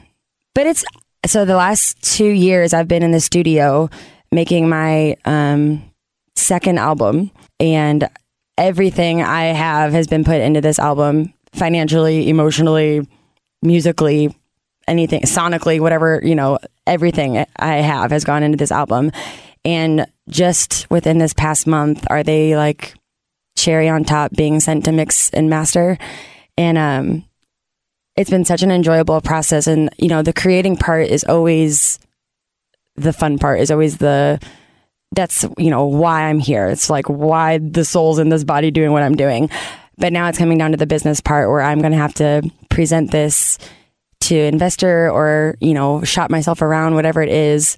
but 0.55 0.67
it's 0.67 0.85
so 1.27 1.47
the 1.47 1.57
last 1.57 2.03
two 2.03 2.29
years 2.29 2.75
I've 2.75 2.89
been 2.89 3.03
in 3.03 3.11
the 3.11 3.21
studio 3.21 3.89
making 4.33 4.69
my 4.69 5.17
um, 5.25 5.83
second 6.41 6.79
album, 6.79 7.31
and 7.59 8.09
everything 8.59 9.23
I 9.23 9.45
have 9.45 9.93
has 9.93 10.07
been 10.07 10.25
put 10.25 10.41
into 10.41 10.61
this 10.61 10.79
album 10.79 11.33
financially, 11.53 12.29
emotionally, 12.29 13.07
musically, 13.63 14.35
anything, 14.87 15.23
sonically, 15.23 15.81
whatever, 15.81 16.21
you 16.23 16.35
know, 16.35 16.59
everything 16.87 17.45
I 17.57 17.77
have 17.77 18.11
has 18.11 18.25
gone 18.25 18.43
into 18.43 18.57
this 18.57 18.73
album. 18.73 19.13
And 19.65 20.07
just 20.29 20.89
within 20.91 21.19
this 21.19 21.33
past 21.33 21.67
month, 21.67 22.07
are 22.11 22.23
they 22.23 22.57
like 22.57 22.95
cherry 23.57 23.89
on 23.89 24.05
top 24.05 24.33
being 24.33 24.61
sent 24.61 24.85
to 24.87 24.93
mix 24.93 25.31
and 25.31 25.51
master? 25.51 25.99
And 26.57 26.79
um, 26.79 27.25
it's 28.17 28.31
been 28.31 28.45
such 28.45 28.63
an 28.63 28.71
enjoyable 28.71 29.21
process. 29.21 29.67
And, 29.67 29.91
you 29.99 30.09
know, 30.09 30.23
the 30.23 30.33
creating 30.33 30.77
part 30.77 31.09
is 31.09 31.25
always 31.25 31.99
the 32.97 33.13
fun 33.13 33.39
part, 33.39 33.61
is 33.61 33.71
always 33.71 33.99
the, 33.99 34.41
that's, 35.13 35.45
you 35.59 35.71
know, 35.71 35.87
why 35.87 36.25
I'm 36.25 36.39
here. 36.39 36.69
It's 36.69 36.89
like 36.89 37.07
why 37.07 37.59
the 37.59 37.85
soul's 37.85 38.19
in 38.19 38.29
this 38.29 38.45
body 38.45 38.71
doing 38.71 38.93
what 38.93 39.03
I'm 39.03 39.17
doing. 39.17 39.51
But 39.99 40.13
now 40.13 40.29
it's 40.29 40.39
coming 40.39 40.59
down 40.59 40.71
to 40.71 40.77
the 40.77 40.87
business 40.87 41.21
part 41.21 41.51
where 41.51 41.61
I'm 41.61 41.81
going 41.81 41.93
to 41.93 41.99
have 41.99 42.15
to 42.15 42.49
present 42.71 43.11
this 43.11 43.59
to 44.23 44.37
investor 44.37 45.11
or, 45.11 45.57
you 45.61 45.75
know, 45.75 46.03
shop 46.05 46.31
myself 46.31 46.63
around, 46.63 46.95
whatever 46.95 47.23
it 47.23 47.29
is. 47.29 47.77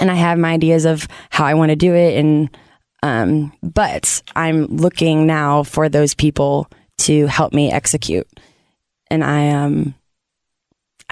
And 0.00 0.10
I 0.10 0.14
have 0.14 0.38
my 0.38 0.52
ideas 0.52 0.84
of 0.84 1.06
how 1.30 1.44
I 1.44 1.54
want 1.54 1.70
to 1.70 1.76
do 1.76 1.94
it. 1.94 2.18
And, 2.18 2.50
um, 3.02 3.52
but 3.62 4.22
I'm 4.34 4.66
looking 4.66 5.26
now 5.26 5.62
for 5.62 5.88
those 5.88 6.14
people 6.14 6.68
to 6.98 7.26
help 7.26 7.52
me 7.52 7.70
execute. 7.70 8.28
And 9.10 9.22
I, 9.22 9.50
um, 9.50 9.94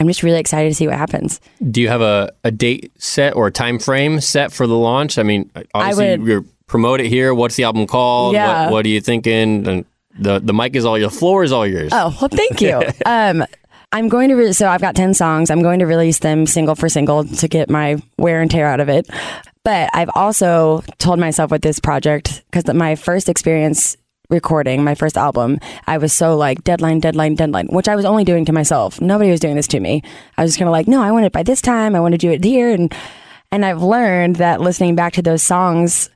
I'm 0.00 0.06
just 0.08 0.22
really 0.22 0.40
excited 0.40 0.70
to 0.70 0.74
see 0.74 0.86
what 0.86 0.96
happens. 0.96 1.40
Do 1.70 1.80
you 1.80 1.88
have 1.88 2.00
a, 2.00 2.32
a 2.42 2.50
date 2.50 2.90
set 2.98 3.36
or 3.36 3.46
a 3.46 3.52
time 3.52 3.78
frame 3.78 4.20
set 4.20 4.50
for 4.50 4.66
the 4.66 4.76
launch? 4.76 5.18
I 5.18 5.22
mean, 5.22 5.50
obviously 5.74 6.16
would- 6.18 6.26
you're 6.26 6.44
promote 6.66 7.00
it 7.00 7.08
here. 7.08 7.34
What's 7.34 7.56
the 7.56 7.64
album 7.64 7.86
called? 7.86 8.32
Yeah. 8.34 8.64
What, 8.66 8.72
what 8.72 8.86
are 8.86 8.88
you 8.88 9.00
thinking? 9.00 9.66
And 9.66 9.84
the 10.18 10.38
the 10.40 10.52
mic 10.54 10.74
is 10.76 10.84
all 10.84 10.96
your 10.98 11.10
floor 11.10 11.44
is 11.44 11.52
all 11.52 11.66
yours. 11.66 11.92
Oh, 11.92 12.16
well, 12.20 12.28
thank 12.28 12.60
you. 12.60 12.80
um, 13.06 13.44
I'm 13.92 14.08
going 14.08 14.28
to, 14.28 14.36
re- 14.36 14.52
so 14.52 14.68
I've 14.68 14.80
got 14.80 14.94
10 14.94 15.14
songs. 15.14 15.50
I'm 15.50 15.62
going 15.62 15.80
to 15.80 15.86
release 15.86 16.20
them 16.20 16.46
single 16.46 16.76
for 16.76 16.88
single 16.88 17.24
to 17.24 17.48
get 17.48 17.68
my 17.68 18.00
wear 18.18 18.40
and 18.40 18.48
tear 18.48 18.66
out 18.66 18.78
of 18.78 18.88
it. 18.88 19.08
But 19.64 19.90
I've 19.92 20.10
also 20.14 20.82
told 20.98 21.18
myself 21.18 21.50
with 21.50 21.62
this 21.62 21.80
project, 21.80 22.42
because 22.50 22.72
my 22.72 22.94
first 22.94 23.28
experience 23.28 23.96
recording 24.31 24.85
my 24.85 24.95
first 24.95 25.19
album, 25.19 25.59
I 25.87 25.99
was 25.99 26.12
so 26.12 26.37
like 26.37 26.64
deadline, 26.64 27.01
deadline, 27.01 27.35
deadline, 27.35 27.66
which 27.69 27.88
I 27.88 27.97
was 27.97 28.05
only 28.05 28.25
doing 28.25 28.45
to 28.47 28.53
myself. 28.53 29.01
Nobody 29.01 29.31
was 29.31 29.40
doing 29.40 29.57
this 29.57 29.69
to 29.69 29.81
me. 29.81 30.03
I 30.37 30.43
was 30.43 30.51
just 30.51 30.59
kind 30.59 30.69
of 30.69 30.73
like, 30.73 30.88
no, 30.88 31.03
I 31.03 31.12
want 31.12 31.27
it 31.27 31.33
by 31.33 31.43
this 31.43 31.61
time. 31.61 31.95
I 31.95 32.01
want 32.01 32.12
to 32.12 32.19
do 32.19 32.31
it 32.31 32.45
here. 32.45 32.71
And, 32.71 32.95
and 33.51 33.64
I've 33.64 33.83
learned 33.83 34.37
that 34.37 34.61
listening 34.61 34.95
back 34.95 35.14
to 35.14 35.23
those 35.23 35.43
songs, 35.43 36.09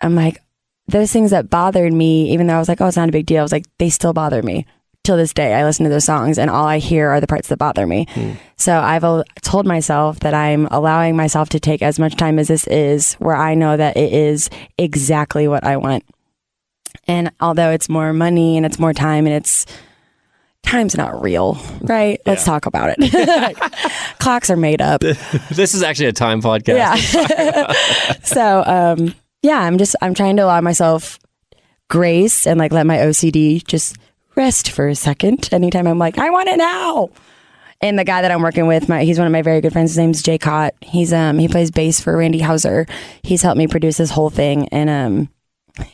I'm 0.00 0.14
like, 0.14 0.42
those 0.86 1.12
things 1.12 1.32
that 1.32 1.50
bothered 1.50 1.92
me, 1.92 2.32
even 2.32 2.46
though 2.46 2.54
I 2.54 2.58
was 2.58 2.68
like, 2.68 2.80
oh, 2.80 2.86
it's 2.86 2.96
not 2.96 3.10
a 3.10 3.12
big 3.12 3.26
deal, 3.26 3.40
I 3.40 3.42
was 3.42 3.52
like, 3.52 3.66
they 3.78 3.90
still 3.90 4.12
bother 4.12 4.42
me. 4.42 4.66
Till 5.04 5.16
this 5.16 5.32
day, 5.32 5.54
I 5.54 5.64
listen 5.64 5.84
to 5.84 5.90
those 5.90 6.04
songs 6.04 6.38
and 6.38 6.50
all 6.50 6.66
I 6.66 6.78
hear 6.78 7.08
are 7.08 7.20
the 7.20 7.26
parts 7.26 7.48
that 7.48 7.56
bother 7.56 7.86
me. 7.86 8.06
Hmm. 8.10 8.32
So 8.56 8.78
I've 8.78 9.04
al- 9.04 9.24
told 9.42 9.64
myself 9.66 10.20
that 10.20 10.34
I'm 10.34 10.66
allowing 10.66 11.16
myself 11.16 11.48
to 11.50 11.60
take 11.60 11.80
as 11.80 11.98
much 11.98 12.16
time 12.16 12.38
as 12.38 12.48
this 12.48 12.66
is, 12.66 13.14
where 13.14 13.36
I 13.36 13.54
know 13.54 13.74
that 13.74 13.96
it 13.96 14.12
is 14.12 14.50
exactly 14.76 15.48
what 15.48 15.64
I 15.64 15.78
want. 15.78 16.04
And 17.06 17.32
although 17.40 17.70
it's 17.70 17.88
more 17.88 18.12
money 18.12 18.56
and 18.56 18.64
it's 18.66 18.78
more 18.78 18.92
time 18.92 19.26
and 19.26 19.34
it's 19.34 19.66
time's 20.62 20.96
not 20.96 21.22
real, 21.22 21.58
right? 21.80 22.20
Let's 22.26 22.44
talk 22.44 22.66
about 22.66 22.94
it. 22.96 23.56
Clocks 24.18 24.50
are 24.50 24.56
made 24.56 24.82
up. 24.82 25.00
this 25.50 25.74
is 25.74 25.82
actually 25.82 26.08
a 26.08 26.12
time 26.12 26.42
podcast. 26.42 27.14
Yeah. 27.14 28.12
so, 28.22 28.64
um, 28.66 29.14
yeah, 29.42 29.60
I'm 29.60 29.78
just 29.78 29.96
I'm 30.02 30.14
trying 30.14 30.36
to 30.36 30.44
allow 30.44 30.60
myself 30.60 31.18
grace 31.88 32.46
and 32.46 32.58
like 32.58 32.72
let 32.72 32.86
my 32.86 32.98
OCD 32.98 33.64
just 33.66 33.96
rest 34.34 34.70
for 34.70 34.88
a 34.88 34.94
second. 34.94 35.48
Anytime 35.52 35.86
I'm 35.86 35.98
like, 35.98 36.18
I 36.18 36.30
want 36.30 36.48
it 36.48 36.58
now. 36.58 37.10
And 37.80 37.96
the 37.96 38.04
guy 38.04 38.22
that 38.22 38.30
I'm 38.30 38.42
working 38.42 38.66
with, 38.66 38.88
my, 38.88 39.04
he's 39.04 39.18
one 39.18 39.26
of 39.26 39.32
my 39.32 39.42
very 39.42 39.60
good 39.60 39.72
friends. 39.72 39.92
His 39.92 39.98
name's 39.98 40.22
Jay 40.22 40.36
Cott. 40.36 40.74
He's 40.82 41.12
um 41.12 41.38
he 41.38 41.48
plays 41.48 41.70
bass 41.70 42.00
for 42.00 42.16
Randy 42.16 42.40
Houser. 42.40 42.86
He's 43.22 43.42
helped 43.42 43.58
me 43.58 43.68
produce 43.68 43.96
this 43.98 44.10
whole 44.10 44.30
thing, 44.30 44.68
and 44.68 44.90
um 44.90 45.28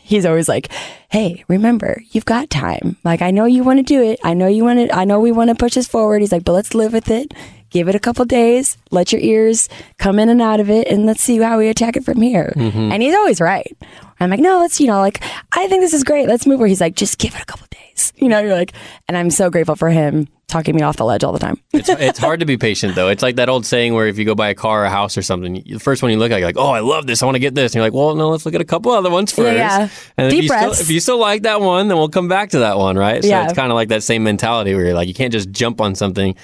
he's 0.03 0.27
always 0.27 0.49
like, 0.49 0.71
"Hey, 1.09 1.45
remember, 1.49 2.03
you've 2.11 2.25
got 2.25 2.51
time. 2.51 2.97
Like 3.05 3.23
I 3.23 3.31
know 3.31 3.45
you 3.45 3.65
want 3.65 3.79
to 3.79 3.83
do 3.83 4.03
it. 4.03 4.19
I 4.25 4.35
know 4.35 4.47
you 4.47 4.65
want 4.65 4.79
to. 4.89 4.95
I 4.95 5.05
know 5.05 5.21
we 5.21 5.33
want 5.33 5.51
to 5.51 5.55
push 5.55 5.75
this 5.75 5.87
forward." 5.87 6.21
He's 6.21 6.33
like, 6.33 6.45
"But 6.45 6.53
let's 6.53 6.75
live 6.75 6.93
with 6.93 7.11
it. 7.11 7.35
Give 7.71 7.89
it 7.89 7.95
a 7.95 8.01
couple 8.01 8.25
days. 8.25 8.77
Let 8.91 9.13
your 9.13 9.21
ears 9.21 9.69
come 9.99 10.19
in 10.19 10.29
and 10.29 10.41
out 10.41 10.61
of 10.61 10.71
it, 10.71 10.87
and 10.89 11.07
let's 11.07 11.23
see 11.23 11.39
how 11.39 11.59
we 11.59 11.69
attack 11.69 11.97
it 11.97 12.05
from 12.05 12.21
here." 12.21 12.53
Mm-hmm. 12.57 12.93
And 12.93 13.03
he's 13.03 13.15
always 13.15 13.41
right. 13.41 13.77
I'm 14.21 14.31
like, 14.31 14.41
"No, 14.41 14.61
let's 14.61 14.81
you 14.81 14.87
know, 14.87 15.01
like 15.01 15.23
I 15.53 15.67
think 15.69 15.83
this 15.83 15.95
is 15.95 16.05
great. 16.05 16.29
Let's 16.29 16.47
move." 16.47 16.61
Where 16.61 16.69
he's 16.69 16.81
like, 16.81 16.97
"Just 16.97 17.19
give 17.19 17.35
it 17.35 17.43
a 17.43 17.47
couple 17.47 17.67
days." 17.71 18.13
You 18.17 18.29
know, 18.29 18.41
you're 18.41 18.55
like, 18.55 18.73
and 19.09 19.17
I'm 19.17 19.31
so 19.31 19.51
grateful 19.51 19.77
for 19.77 19.91
him 19.91 20.29
talking 20.47 20.75
me 20.75 20.83
off 20.83 20.97
the 20.97 21.05
ledge 21.05 21.25
all 21.25 21.33
the 21.33 21.39
time. 21.39 21.61
it's, 21.73 21.89
it's 21.89 22.19
hard 22.19 22.41
to 22.41 22.47
be 22.47 22.57
patient 22.57 22.95
though. 22.95 23.09
It's 23.09 23.23
like 23.23 23.37
that 23.37 23.49
old 23.49 23.67
saying 23.67 23.95
where 23.95 24.07
if 24.07 24.19
you 24.19 24.25
go 24.25 24.35
buy 24.35 24.49
a 24.49 24.55
car 24.55 24.83
or 24.83 24.85
a 24.85 24.91
house 24.91 25.17
or 25.17 25.23
something, 25.23 25.63
the 25.67 25.79
first 25.79 26.03
one 26.03 26.11
you 26.13 26.19
look 26.19 26.31
at, 26.33 26.39
you're 26.39 26.49
like, 26.49 26.59
"Oh, 26.59 26.71
I 26.71 26.81
love 26.81 27.07
this. 27.07 27.23
I 27.23 27.27
want 27.27 27.37
to 27.37 27.41
get 27.41 27.55
this." 27.55 27.73
And 27.73 27.77
you're 27.77 27.85
like, 27.85 27.93
"Well, 27.93 28.15
no, 28.15 28.31
let's 28.31 28.45
look 28.45 28.55
at 28.55 28.61
a 28.61 28.65
couple 28.65 28.93
other 28.93 29.11
ones 29.11 29.33
first. 29.33 29.57
Yeah. 29.57 29.89
And 30.17 30.27
if 30.29 30.33
Deep 30.33 30.43
you, 30.45 30.49
still, 30.49 30.73
if 30.73 30.91
you 30.91 31.01
still 31.01 31.19
like 31.19 31.43
that 31.43 31.61
one, 31.61 31.89
then 31.89 31.97
we'll 31.97 32.09
come 32.09 32.29
back 32.29 32.51
to 32.51 32.61
that 32.61 32.79
one, 32.79 32.97
right? 32.97 33.23
So 33.23 33.29
Yeah. 33.29 33.45
it's 33.45 33.55
kind 33.55 33.71
of 33.71 33.77
like 33.77 33.89
that 33.89 34.03
same 34.03 34.23
mentality 34.23 34.75
where 34.75 34.85
you're 34.85 34.95
like, 34.95 35.09
you 35.09 35.15
can't 35.15 35.33
just 35.33 35.51
jump 35.51 35.81
on 35.81 35.95
something 35.95 36.35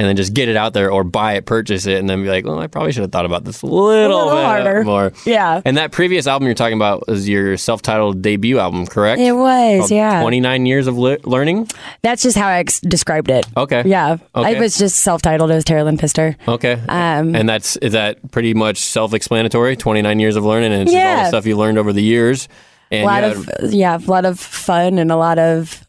and 0.00 0.08
then 0.08 0.16
just 0.16 0.32
get 0.32 0.48
it 0.48 0.56
out 0.56 0.72
there 0.72 0.90
or 0.90 1.04
buy 1.04 1.34
it, 1.34 1.44
purchase 1.44 1.84
it, 1.84 1.98
and 1.98 2.08
then 2.08 2.22
be 2.22 2.30
like, 2.30 2.46
"Well, 2.46 2.58
I 2.58 2.68
probably 2.68 2.90
should 2.92 3.02
have 3.02 3.12
thought 3.12 3.26
about 3.26 3.44
this 3.44 3.60
a 3.60 3.66
little, 3.66 4.16
little 4.24 4.30
bit 4.34 4.44
harder. 4.46 4.82
more." 4.82 5.12
Yeah. 5.26 5.60
And 5.62 5.76
that 5.76 5.92
previous 5.92 6.26
album 6.26 6.46
you're 6.46 6.54
talking 6.54 6.78
about 6.78 7.06
was 7.06 7.28
your 7.28 7.58
self-titled 7.58 8.22
debut 8.22 8.58
album, 8.58 8.86
correct? 8.86 9.20
It 9.20 9.32
was, 9.32 9.80
Called 9.80 9.90
yeah. 9.90 10.22
29 10.22 10.64
years 10.64 10.86
of 10.86 10.96
li- 10.96 11.18
learning. 11.24 11.68
That's 12.00 12.22
just 12.22 12.38
how 12.38 12.46
I 12.48 12.60
ex- 12.60 12.80
described 12.80 13.28
it. 13.30 13.44
Okay. 13.58 13.82
Yeah, 13.84 14.16
Okay. 14.34 14.56
I 14.56 14.58
was 14.58 14.78
just 14.78 15.00
self-titled 15.00 15.50
as 15.50 15.64
Tera 15.64 15.84
Lynn 15.84 15.98
Fister. 15.98 16.34
Okay. 16.48 16.80
Um, 16.88 17.36
and 17.36 17.46
that's 17.46 17.76
is 17.76 17.92
that 17.92 18.30
pretty 18.32 18.54
much 18.54 18.78
self-explanatory? 18.78 19.76
Twenty 19.76 20.00
nine 20.00 20.18
years 20.18 20.36
of 20.36 20.46
learning, 20.46 20.72
and 20.72 20.82
it's 20.84 20.92
just 20.92 21.04
all 21.06 21.16
the 21.24 21.28
stuff 21.28 21.46
you 21.46 21.58
learned 21.58 21.76
over 21.76 21.92
the 21.92 22.02
years. 22.02 22.48
And 22.90 23.02
a 23.02 23.04
lot 23.04 23.22
you 23.22 23.46
of 23.66 23.74
yeah, 23.74 23.98
a 23.98 24.10
lot 24.10 24.24
of 24.24 24.40
fun 24.40 24.98
and 24.98 25.12
a 25.12 25.16
lot 25.16 25.38
of 25.38 25.86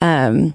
um 0.00 0.54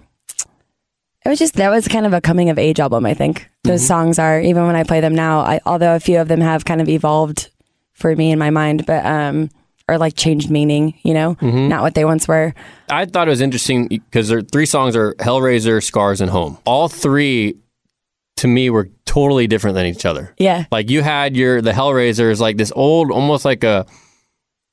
it 1.26 1.30
was 1.30 1.40
just 1.40 1.56
that 1.56 1.70
was 1.70 1.88
kind 1.88 2.06
of 2.06 2.14
a 2.14 2.22
coming 2.22 2.50
of 2.50 2.58
age 2.58 2.80
album, 2.80 3.06
I 3.06 3.14
think. 3.14 3.50
Those 3.64 3.86
songs 3.86 4.18
are 4.20 4.42
even 4.42 4.66
when 4.66 4.76
I 4.76 4.84
play 4.84 5.02
them 5.02 5.14
now, 5.14 5.40
I 5.42 5.60
although 5.66 5.96
a 5.96 6.00
few 6.00 6.20
of 6.20 6.28
them 6.28 6.42
have 6.42 6.66
kind 6.66 6.82
of 6.82 6.90
evolved 6.90 7.50
for 7.94 8.16
me 8.16 8.32
in 8.32 8.40
my 8.40 8.50
mind, 8.50 8.86
but 8.86 9.06
um 9.06 9.50
or 9.88 9.98
like 9.98 10.16
changed 10.16 10.50
meaning, 10.50 10.98
you 11.04 11.14
know, 11.14 11.38
not 11.42 11.82
what 11.82 11.96
they 11.96 12.06
once 12.06 12.28
were. 12.28 12.54
I 12.90 13.06
thought 13.06 13.28
it 13.28 13.32
was 13.32 13.42
interesting 13.42 13.88
because 13.88 14.30
there 14.30 14.42
three 14.42 14.66
songs 14.66 14.96
are 14.96 15.14
Hellraiser, 15.16 15.84
Scars, 15.84 16.22
and 16.22 16.30
Home. 16.32 16.58
All 16.66 16.88
three, 16.88 17.58
to 18.38 18.48
me, 18.48 18.70
were 18.70 18.90
totally 19.06 19.48
different 19.48 19.76
than 19.76 19.86
each 19.86 20.06
other. 20.06 20.34
Yeah. 20.38 20.66
Like 20.72 20.90
you 20.90 21.02
had 21.02 21.36
your 21.36 21.62
the 21.62 21.72
Hellraiser 21.72 22.32
is 22.32 22.40
like 22.40 22.58
this 22.58 22.72
old, 22.76 23.12
almost 23.12 23.44
like 23.44 23.64
a 23.64 23.86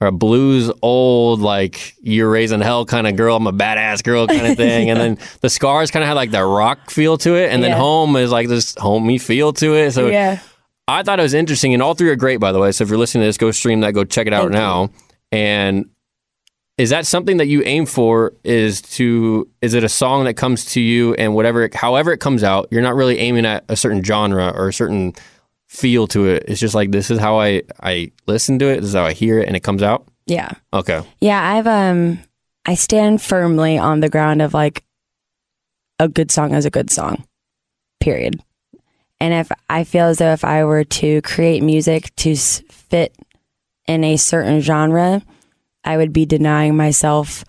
or 0.00 0.08
a 0.08 0.12
blues 0.12 0.70
old 0.80 1.40
like 1.40 1.94
you're 2.00 2.30
raising 2.30 2.60
hell 2.60 2.84
kind 2.84 3.06
of 3.06 3.16
girl. 3.16 3.36
I'm 3.36 3.46
a 3.46 3.52
badass 3.52 4.02
girl 4.04 4.26
kind 4.26 4.46
of 4.46 4.56
thing. 4.56 4.90
And 4.90 5.00
then 5.00 5.18
the 5.40 5.50
Scars 5.50 5.90
kind 5.90 6.02
of 6.02 6.08
had 6.08 6.14
like 6.14 6.30
the 6.30 6.44
rock 6.44 6.90
feel 6.90 7.18
to 7.18 7.34
it, 7.34 7.50
and 7.52 7.62
then 7.62 7.76
Home 7.76 8.16
is 8.16 8.30
like 8.30 8.48
this 8.48 8.74
homey 8.76 9.18
feel 9.18 9.52
to 9.54 9.74
it. 9.74 9.92
So 9.92 10.06
yeah. 10.06 10.40
I 10.86 11.02
thought 11.02 11.18
it 11.18 11.22
was 11.22 11.34
interesting, 11.34 11.74
and 11.74 11.82
all 11.82 11.94
three 11.94 12.08
are 12.08 12.16
great, 12.16 12.38
by 12.38 12.52
the 12.52 12.58
way. 12.58 12.72
So 12.72 12.82
if 12.82 12.90
you're 12.90 12.98
listening 12.98 13.22
to 13.22 13.26
this, 13.26 13.36
go 13.36 13.50
stream 13.50 13.80
that, 13.80 13.92
go 13.92 14.04
check 14.04 14.26
it 14.26 14.32
out 14.32 14.50
now. 14.50 14.90
And 15.30 15.90
is 16.78 16.90
that 16.90 17.04
something 17.06 17.36
that 17.38 17.46
you 17.46 17.62
aim 17.64 17.84
for? 17.84 18.32
Is 18.44 18.80
to 18.82 19.48
is 19.60 19.74
it 19.74 19.84
a 19.84 19.88
song 19.88 20.24
that 20.24 20.34
comes 20.34 20.64
to 20.66 20.80
you, 20.80 21.14
and 21.14 21.34
whatever, 21.34 21.68
however 21.74 22.12
it 22.12 22.20
comes 22.20 22.44
out, 22.44 22.68
you're 22.70 22.82
not 22.82 22.94
really 22.94 23.18
aiming 23.18 23.44
at 23.44 23.64
a 23.68 23.76
certain 23.76 24.02
genre 24.02 24.50
or 24.54 24.68
a 24.68 24.72
certain 24.72 25.12
feel 25.68 26.06
to 26.08 26.26
it. 26.26 26.44
It's 26.48 26.60
just 26.60 26.74
like 26.74 26.90
this 26.90 27.10
is 27.10 27.18
how 27.18 27.38
I 27.40 27.62
I 27.82 28.12
listen 28.26 28.58
to 28.58 28.66
it. 28.66 28.80
This 28.80 28.90
is 28.90 28.94
how 28.94 29.04
I 29.04 29.12
hear 29.12 29.38
it, 29.38 29.46
and 29.46 29.56
it 29.56 29.62
comes 29.62 29.82
out. 29.82 30.06
Yeah. 30.26 30.52
Okay, 30.72 31.02
Yeah, 31.20 31.40
I've 31.42 31.66
um 31.66 32.20
I 32.66 32.74
stand 32.74 33.22
firmly 33.22 33.78
on 33.78 34.00
the 34.00 34.10
ground 34.10 34.42
of 34.42 34.52
like 34.52 34.84
a 35.98 36.08
good 36.08 36.30
song 36.30 36.54
is 36.54 36.66
a 36.66 36.70
good 36.70 36.90
song. 36.90 37.24
Period. 38.00 38.40
And 39.20 39.34
if 39.34 39.50
I 39.68 39.84
feel 39.84 40.06
as 40.06 40.18
though 40.18 40.32
if 40.32 40.44
I 40.44 40.64
were 40.64 40.84
to 40.84 41.22
create 41.22 41.62
music 41.62 42.14
to 42.16 42.36
fit 42.36 43.16
in 43.86 44.04
a 44.04 44.16
certain 44.16 44.60
genre, 44.60 45.22
I 45.82 45.96
would 45.96 46.12
be 46.12 46.26
denying 46.26 46.76
myself 46.76 47.44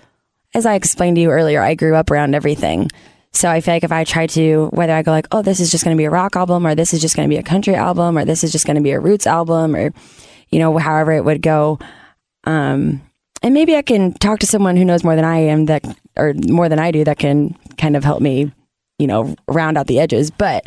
as 0.55 0.65
I 0.65 0.73
explained 0.75 1.17
to 1.17 1.21
you 1.21 1.29
earlier, 1.29 1.61
I 1.61 1.75
grew 1.75 1.95
up 1.95 2.09
around 2.09 2.33
everything. 2.33 2.89
So 3.31 3.49
I 3.49 3.61
feel 3.61 3.75
like 3.75 3.83
if 3.83 3.91
I 3.91 4.03
try 4.03 4.27
to, 4.27 4.67
whether 4.73 4.93
I 4.93 5.01
go 5.01 5.11
like, 5.11 5.27
oh, 5.31 5.41
this 5.41 5.59
is 5.59 5.71
just 5.71 5.83
going 5.83 5.95
to 5.95 5.99
be 5.99 6.05
a 6.05 6.09
rock 6.09 6.35
album, 6.35 6.65
or 6.65 6.75
this 6.75 6.93
is 6.93 7.01
just 7.01 7.15
going 7.15 7.29
to 7.29 7.33
be 7.33 7.39
a 7.39 7.43
country 7.43 7.75
album, 7.75 8.17
or 8.17 8.25
this 8.25 8.43
is 8.43 8.51
just 8.51 8.65
going 8.65 8.75
to 8.75 8.81
be 8.81 8.91
a 8.91 8.99
roots 8.99 9.27
album, 9.27 9.75
or, 9.75 9.93
you 10.49 10.59
know, 10.59 10.77
however 10.77 11.11
it 11.11 11.23
would 11.23 11.41
go. 11.41 11.79
Um, 12.45 13.01
and 13.41 13.53
maybe 13.53 13.75
I 13.75 13.81
can 13.81 14.13
talk 14.13 14.39
to 14.39 14.47
someone 14.47 14.75
who 14.75 14.83
knows 14.83 15.03
more 15.03 15.15
than 15.15 15.25
I 15.25 15.37
am 15.37 15.65
that, 15.65 15.85
or 16.17 16.33
more 16.47 16.69
than 16.69 16.79
I 16.79 16.91
do, 16.91 17.03
that 17.03 17.19
can 17.19 17.55
kind 17.77 17.95
of 17.95 18.03
help 18.03 18.21
me, 18.21 18.51
you 18.97 19.07
know, 19.07 19.35
round 19.47 19.77
out 19.77 19.87
the 19.87 19.99
edges. 19.99 20.31
But 20.31 20.65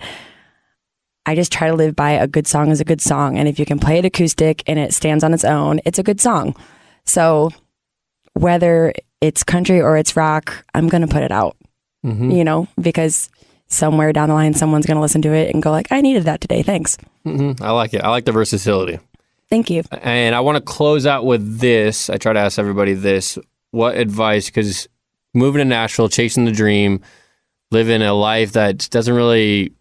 I 1.26 1.34
just 1.34 1.52
try 1.52 1.68
to 1.68 1.74
live 1.74 1.94
by 1.94 2.12
a 2.12 2.26
good 2.26 2.46
song 2.46 2.70
is 2.70 2.80
a 2.80 2.84
good 2.84 3.00
song. 3.00 3.38
And 3.38 3.48
if 3.48 3.58
you 3.58 3.66
can 3.66 3.78
play 3.78 3.98
it 3.98 4.04
acoustic 4.04 4.62
and 4.66 4.78
it 4.78 4.94
stands 4.94 5.22
on 5.22 5.34
its 5.34 5.44
own, 5.44 5.80
it's 5.84 5.98
a 5.98 6.02
good 6.02 6.20
song. 6.20 6.56
So 7.04 7.50
whether 8.34 8.92
it's 9.20 9.44
country 9.44 9.80
or 9.80 9.96
it's 9.96 10.16
rock, 10.16 10.64
I'm 10.74 10.88
going 10.88 11.02
to 11.02 11.12
put 11.12 11.22
it 11.22 11.30
out, 11.30 11.56
Mm-hmm. 12.04 12.30
you 12.32 12.42
know, 12.44 12.66
because 12.80 13.28
somewhere 13.68 14.12
down 14.12 14.28
the 14.28 14.34
line, 14.34 14.54
someone's 14.54 14.86
going 14.86 14.96
to 14.96 15.00
listen 15.00 15.22
to 15.22 15.32
it 15.32 15.54
and 15.54 15.62
go 15.62 15.70
like, 15.70 15.90
I 15.92 16.00
needed 16.00 16.24
that 16.24 16.40
today. 16.40 16.62
Thanks. 16.62 16.98
hmm 17.24 17.52
I 17.60 17.70
like 17.70 17.94
it. 17.94 18.02
I 18.02 18.08
like 18.08 18.24
the 18.24 18.32
versatility. 18.32 18.98
Thank 19.48 19.70
you. 19.70 19.82
And 19.92 20.34
I 20.34 20.40
want 20.40 20.56
to 20.56 20.60
close 20.62 21.06
out 21.06 21.24
with 21.24 21.58
this. 21.60 22.10
I 22.10 22.16
try 22.16 22.32
to 22.32 22.40
ask 22.40 22.58
everybody 22.58 22.94
this: 22.94 23.38
What 23.70 23.96
advice? 23.98 24.46
Because 24.46 24.88
moving 25.34 25.58
to 25.60 25.64
Nashville, 25.64 26.08
chasing 26.08 26.44
the 26.46 26.52
dream, 26.52 27.02
living 27.70 28.00
a 28.02 28.14
life 28.14 28.52
that 28.52 28.88
doesn't 28.90 29.14
really. 29.14 29.74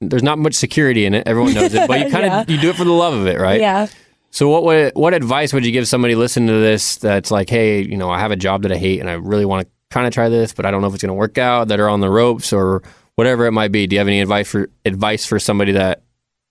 There's 0.00 0.22
not 0.22 0.38
much 0.38 0.54
security 0.54 1.04
in 1.04 1.14
it. 1.14 1.26
Everyone 1.26 1.52
knows 1.54 1.74
it, 1.74 1.86
but 1.88 2.00
you 2.00 2.10
kind 2.10 2.24
of 2.26 2.32
Yeah. 2.32 2.44
you 2.54 2.60
do 2.60 2.70
it 2.70 2.76
for 2.76 2.84
the 2.84 2.92
love 2.92 3.14
of 3.14 3.26
it, 3.26 3.38
right? 3.40 3.60
Yeah. 3.60 3.86
So 4.30 4.48
what 4.48 4.64
would, 4.64 4.92
what 4.94 5.14
advice 5.14 5.52
would 5.52 5.64
you 5.66 5.72
give 5.72 5.86
somebody 5.86 6.14
listening 6.14 6.48
to 6.48 6.54
this 6.60 6.96
that's 6.96 7.30
like, 7.30 7.50
hey, 7.50 7.82
you 7.82 7.96
know, 7.96 8.08
I 8.10 8.18
have 8.18 8.30
a 8.30 8.36
job 8.36 8.62
that 8.62 8.72
I 8.72 8.76
hate 8.78 8.98
and 9.00 9.10
I 9.10 9.12
really 9.14 9.44
want 9.44 9.66
to 9.66 9.72
kind 9.92 10.06
of 10.06 10.12
try 10.12 10.28
this, 10.28 10.52
but 10.52 10.66
I 10.66 10.70
don't 10.70 10.80
know 10.80 10.88
if 10.88 10.94
it's 10.94 11.02
going 11.02 11.08
to 11.08 11.14
work 11.14 11.38
out. 11.38 11.68
That 11.68 11.80
are 11.80 11.88
on 11.88 12.00
the 12.00 12.10
ropes 12.10 12.52
or 12.52 12.82
whatever 13.14 13.46
it 13.46 13.52
might 13.52 13.72
be. 13.72 13.86
Do 13.86 13.94
you 13.94 14.00
have 14.00 14.08
any 14.08 14.20
advice 14.20 14.50
for 14.50 14.68
advice 14.84 15.26
for 15.26 15.38
somebody 15.38 15.72
that 15.72 16.02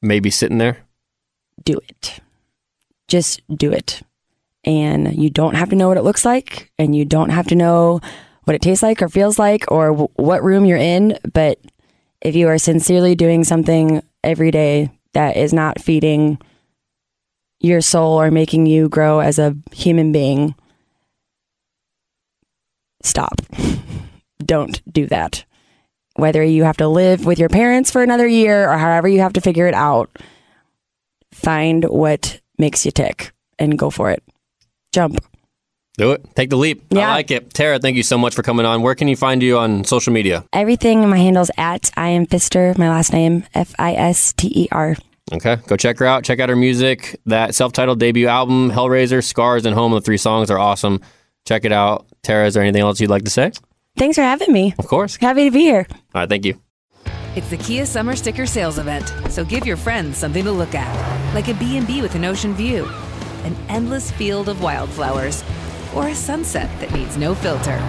may 0.02 0.20
be 0.20 0.30
sitting 0.30 0.58
there? 0.58 0.78
Do 1.64 1.80
it. 1.90 2.20
Just 3.08 3.42
do 3.50 3.72
it. 3.72 4.02
And 4.64 5.16
you 5.16 5.30
don't 5.30 5.56
have 5.56 5.70
to 5.70 5.76
know 5.76 5.88
what 5.88 5.98
it 5.98 6.04
looks 6.04 6.24
like, 6.24 6.72
and 6.78 6.96
you 6.96 7.04
don't 7.04 7.30
have 7.30 7.48
to 7.48 7.56
know 7.56 8.00
what 8.44 8.56
it 8.56 8.62
tastes 8.62 8.84
like 8.84 9.02
or 9.02 9.10
feels 9.10 9.38
like 9.38 9.70
or 9.72 9.90
w- 9.90 10.10
what 10.16 10.44
room 10.44 10.66
you're 10.66 10.78
in. 10.78 11.18
But 11.34 11.60
if 12.22 12.36
you 12.36 12.48
are 12.48 12.58
sincerely 12.58 13.16
doing 13.16 13.44
something 13.44 14.04
every 14.24 14.52
day 14.52 14.92
that 15.14 15.36
is 15.36 15.52
not 15.52 15.82
feeding 15.82 16.40
your 17.60 17.82
soul 17.82 18.20
or 18.20 18.32
making 18.32 18.66
you 18.66 18.90
grow 18.90 19.20
as 19.20 19.40
a 19.40 19.56
human 19.72 20.12
being, 20.12 20.56
stop. 23.06 23.42
Don't 24.44 24.82
do 24.92 25.08
that. 25.08 25.46
Whether 26.16 26.44
you 26.44 26.64
have 26.64 26.78
to 26.78 26.88
live 26.88 27.26
with 27.26 27.40
your 27.40 27.50
parents 27.50 27.90
for 27.92 28.04
another 28.04 28.28
year 28.28 28.70
or 28.70 28.78
however 28.78 29.08
you 29.08 29.20
have 29.22 29.34
to 29.34 29.42
figure 29.42 29.68
it 29.68 29.74
out, 29.74 30.10
find 31.34 31.86
what 31.86 32.40
makes 32.58 32.86
you 32.86 32.92
tick 32.92 33.32
and 33.58 33.78
go 33.78 33.90
for 33.90 34.12
it. 34.12 34.24
Jump. 34.92 35.24
Do 35.98 36.12
it. 36.12 36.24
Take 36.36 36.50
the 36.50 36.58
leap. 36.58 36.84
I 36.92 36.96
Yeah. 36.96 37.10
like 37.12 37.32
it. 37.32 37.54
Tera, 37.54 37.80
thank 37.80 37.96
you 37.98 38.04
so 38.04 38.18
much 38.18 38.34
for 38.34 38.44
coming 38.44 38.66
on. 38.66 38.82
Where 38.82 38.96
can 38.96 39.08
you 39.08 39.16
find 39.16 39.42
you 39.44 39.58
on 39.58 39.84
social 39.84 40.14
media? 40.14 40.44
Everything 40.54 41.08
my 41.10 41.18
handle's 41.18 41.52
at 41.58 41.92
I 41.98 42.10
am 42.10 42.26
Fister, 42.26 42.78
my 42.78 42.90
last 42.90 43.14
name, 43.14 43.44
F 43.54 43.74
I 43.78 43.94
S 43.94 44.34
T 44.34 44.52
E 44.56 44.68
R. 44.72 44.96
Okay, 45.34 45.58
go 45.68 45.78
check 45.78 45.98
her 46.00 46.06
out. 46.06 46.24
Check 46.24 46.40
out 46.40 46.50
her 46.50 46.56
music. 46.56 47.20
That 47.26 47.56
self-titled 47.56 48.00
debut 48.00 48.28
album, 48.28 48.70
Hellraiser, 48.72 49.24
Scars, 49.24 49.66
and 49.66 49.76
Home. 49.76 49.94
The 49.94 50.02
three 50.02 50.18
songs 50.18 50.50
are 50.52 50.60
awesome. 50.60 51.00
Check 51.46 51.66
it 51.66 51.72
out. 51.72 52.06
Tera, 52.24 52.46
is 52.48 52.54
there 52.54 52.64
anything 52.64 52.82
else 52.82 53.00
you'd 53.00 53.10
like 53.10 53.24
to 53.26 53.32
say? 53.32 53.52
Thanks 53.98 54.16
for 54.16 54.22
having 54.22 54.52
me. 54.54 54.74
Of 54.78 54.88
course. 54.88 55.16
Happy 55.18 55.46
to 55.46 55.52
be 55.52 55.62
here. 55.62 55.86
All 55.90 56.22
right, 56.22 56.30
thank 56.30 56.46
you. 56.46 56.62
It's 57.36 57.50
the 57.50 57.58
Kia 57.58 57.86
Summer 57.86 58.16
Sticker 58.16 58.46
Sales 58.46 58.78
Event, 58.78 59.14
so 59.30 59.46
give 59.46 59.66
your 59.66 59.78
friends 59.78 60.18
something 60.18 60.44
to 60.44 60.52
look 60.52 60.76
at, 60.76 61.34
like 61.34 61.48
a 61.48 61.54
B&B 61.54 62.02
with 62.02 62.14
an 62.16 62.26
ocean 62.26 62.54
view, 62.54 62.86
an 63.46 63.56
endless 63.70 64.12
field 64.12 64.50
of 64.50 64.62
wildflowers, 64.62 65.44
or 65.96 66.10
a 66.10 66.16
sunset 66.16 66.70
that 66.82 66.94
needs 66.94 67.18
no 67.18 67.34
filter. 67.34 67.80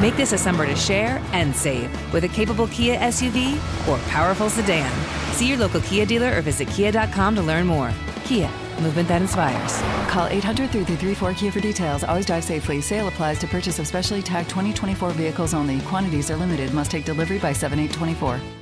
Make 0.00 0.16
this 0.16 0.32
a 0.32 0.38
summer 0.38 0.66
to 0.66 0.76
share 0.76 1.20
and 1.32 1.54
save 1.54 1.90
with 2.12 2.24
a 2.24 2.28
capable 2.28 2.68
Kia 2.68 2.96
SUV 2.98 3.56
or 3.88 3.98
powerful 4.08 4.48
sedan. 4.48 4.90
See 5.32 5.48
your 5.48 5.58
local 5.58 5.80
Kia 5.80 6.06
dealer 6.06 6.36
or 6.36 6.40
visit 6.40 6.68
kia.com 6.68 7.34
to 7.36 7.42
learn 7.42 7.66
more. 7.66 7.92
Kia, 8.24 8.48
movement 8.82 9.08
that 9.08 9.22
inspires. 9.22 9.80
Call 10.10 10.28
800-3334-KIA 10.28 11.52
for 11.52 11.60
details. 11.60 12.04
Always 12.04 12.26
drive 12.26 12.44
safely. 12.44 12.80
Sale 12.80 13.08
applies 13.08 13.38
to 13.40 13.46
purchase 13.46 13.78
of 13.78 13.86
specially 13.86 14.22
tagged 14.22 14.48
2024 14.50 15.10
vehicles 15.10 15.54
only. 15.54 15.80
Quantities 15.82 16.30
are 16.30 16.36
limited. 16.36 16.72
Must 16.74 16.90
take 16.90 17.04
delivery 17.04 17.38
by 17.38 17.52
7824. 17.52 18.61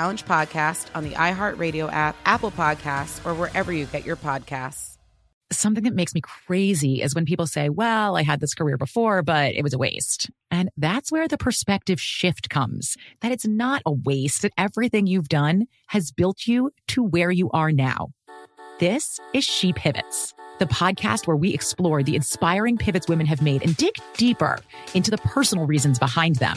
Challenge 0.00 0.24
podcast 0.24 0.86
on 0.94 1.04
the 1.04 1.10
iHeartRadio 1.10 1.92
app, 1.92 2.16
Apple 2.24 2.50
Podcasts, 2.50 3.22
or 3.26 3.34
wherever 3.34 3.70
you 3.70 3.84
get 3.84 4.06
your 4.06 4.16
podcasts. 4.16 4.96
Something 5.52 5.84
that 5.84 5.94
makes 5.94 6.14
me 6.14 6.22
crazy 6.22 7.02
is 7.02 7.14
when 7.14 7.26
people 7.26 7.46
say, 7.46 7.68
well, 7.68 8.16
I 8.16 8.22
had 8.22 8.40
this 8.40 8.54
career 8.54 8.78
before, 8.78 9.20
but 9.22 9.54
it 9.54 9.62
was 9.62 9.74
a 9.74 9.78
waste. 9.78 10.30
And 10.50 10.70
that's 10.78 11.12
where 11.12 11.28
the 11.28 11.36
perspective 11.36 12.00
shift 12.00 12.48
comes 12.48 12.96
that 13.20 13.30
it's 13.30 13.46
not 13.46 13.82
a 13.84 13.92
waste, 13.92 14.40
that 14.40 14.54
everything 14.56 15.06
you've 15.06 15.28
done 15.28 15.66
has 15.88 16.12
built 16.12 16.46
you 16.46 16.70
to 16.88 17.02
where 17.02 17.30
you 17.30 17.50
are 17.50 17.70
now. 17.70 18.08
This 18.78 19.20
is 19.34 19.44
She 19.44 19.74
Pivots, 19.74 20.32
the 20.60 20.64
podcast 20.64 21.26
where 21.26 21.36
we 21.36 21.52
explore 21.52 22.02
the 22.02 22.16
inspiring 22.16 22.78
pivots 22.78 23.06
women 23.06 23.26
have 23.26 23.42
made 23.42 23.62
and 23.62 23.76
dig 23.76 23.96
deeper 24.16 24.60
into 24.94 25.10
the 25.10 25.18
personal 25.18 25.66
reasons 25.66 25.98
behind 25.98 26.36
them. 26.36 26.56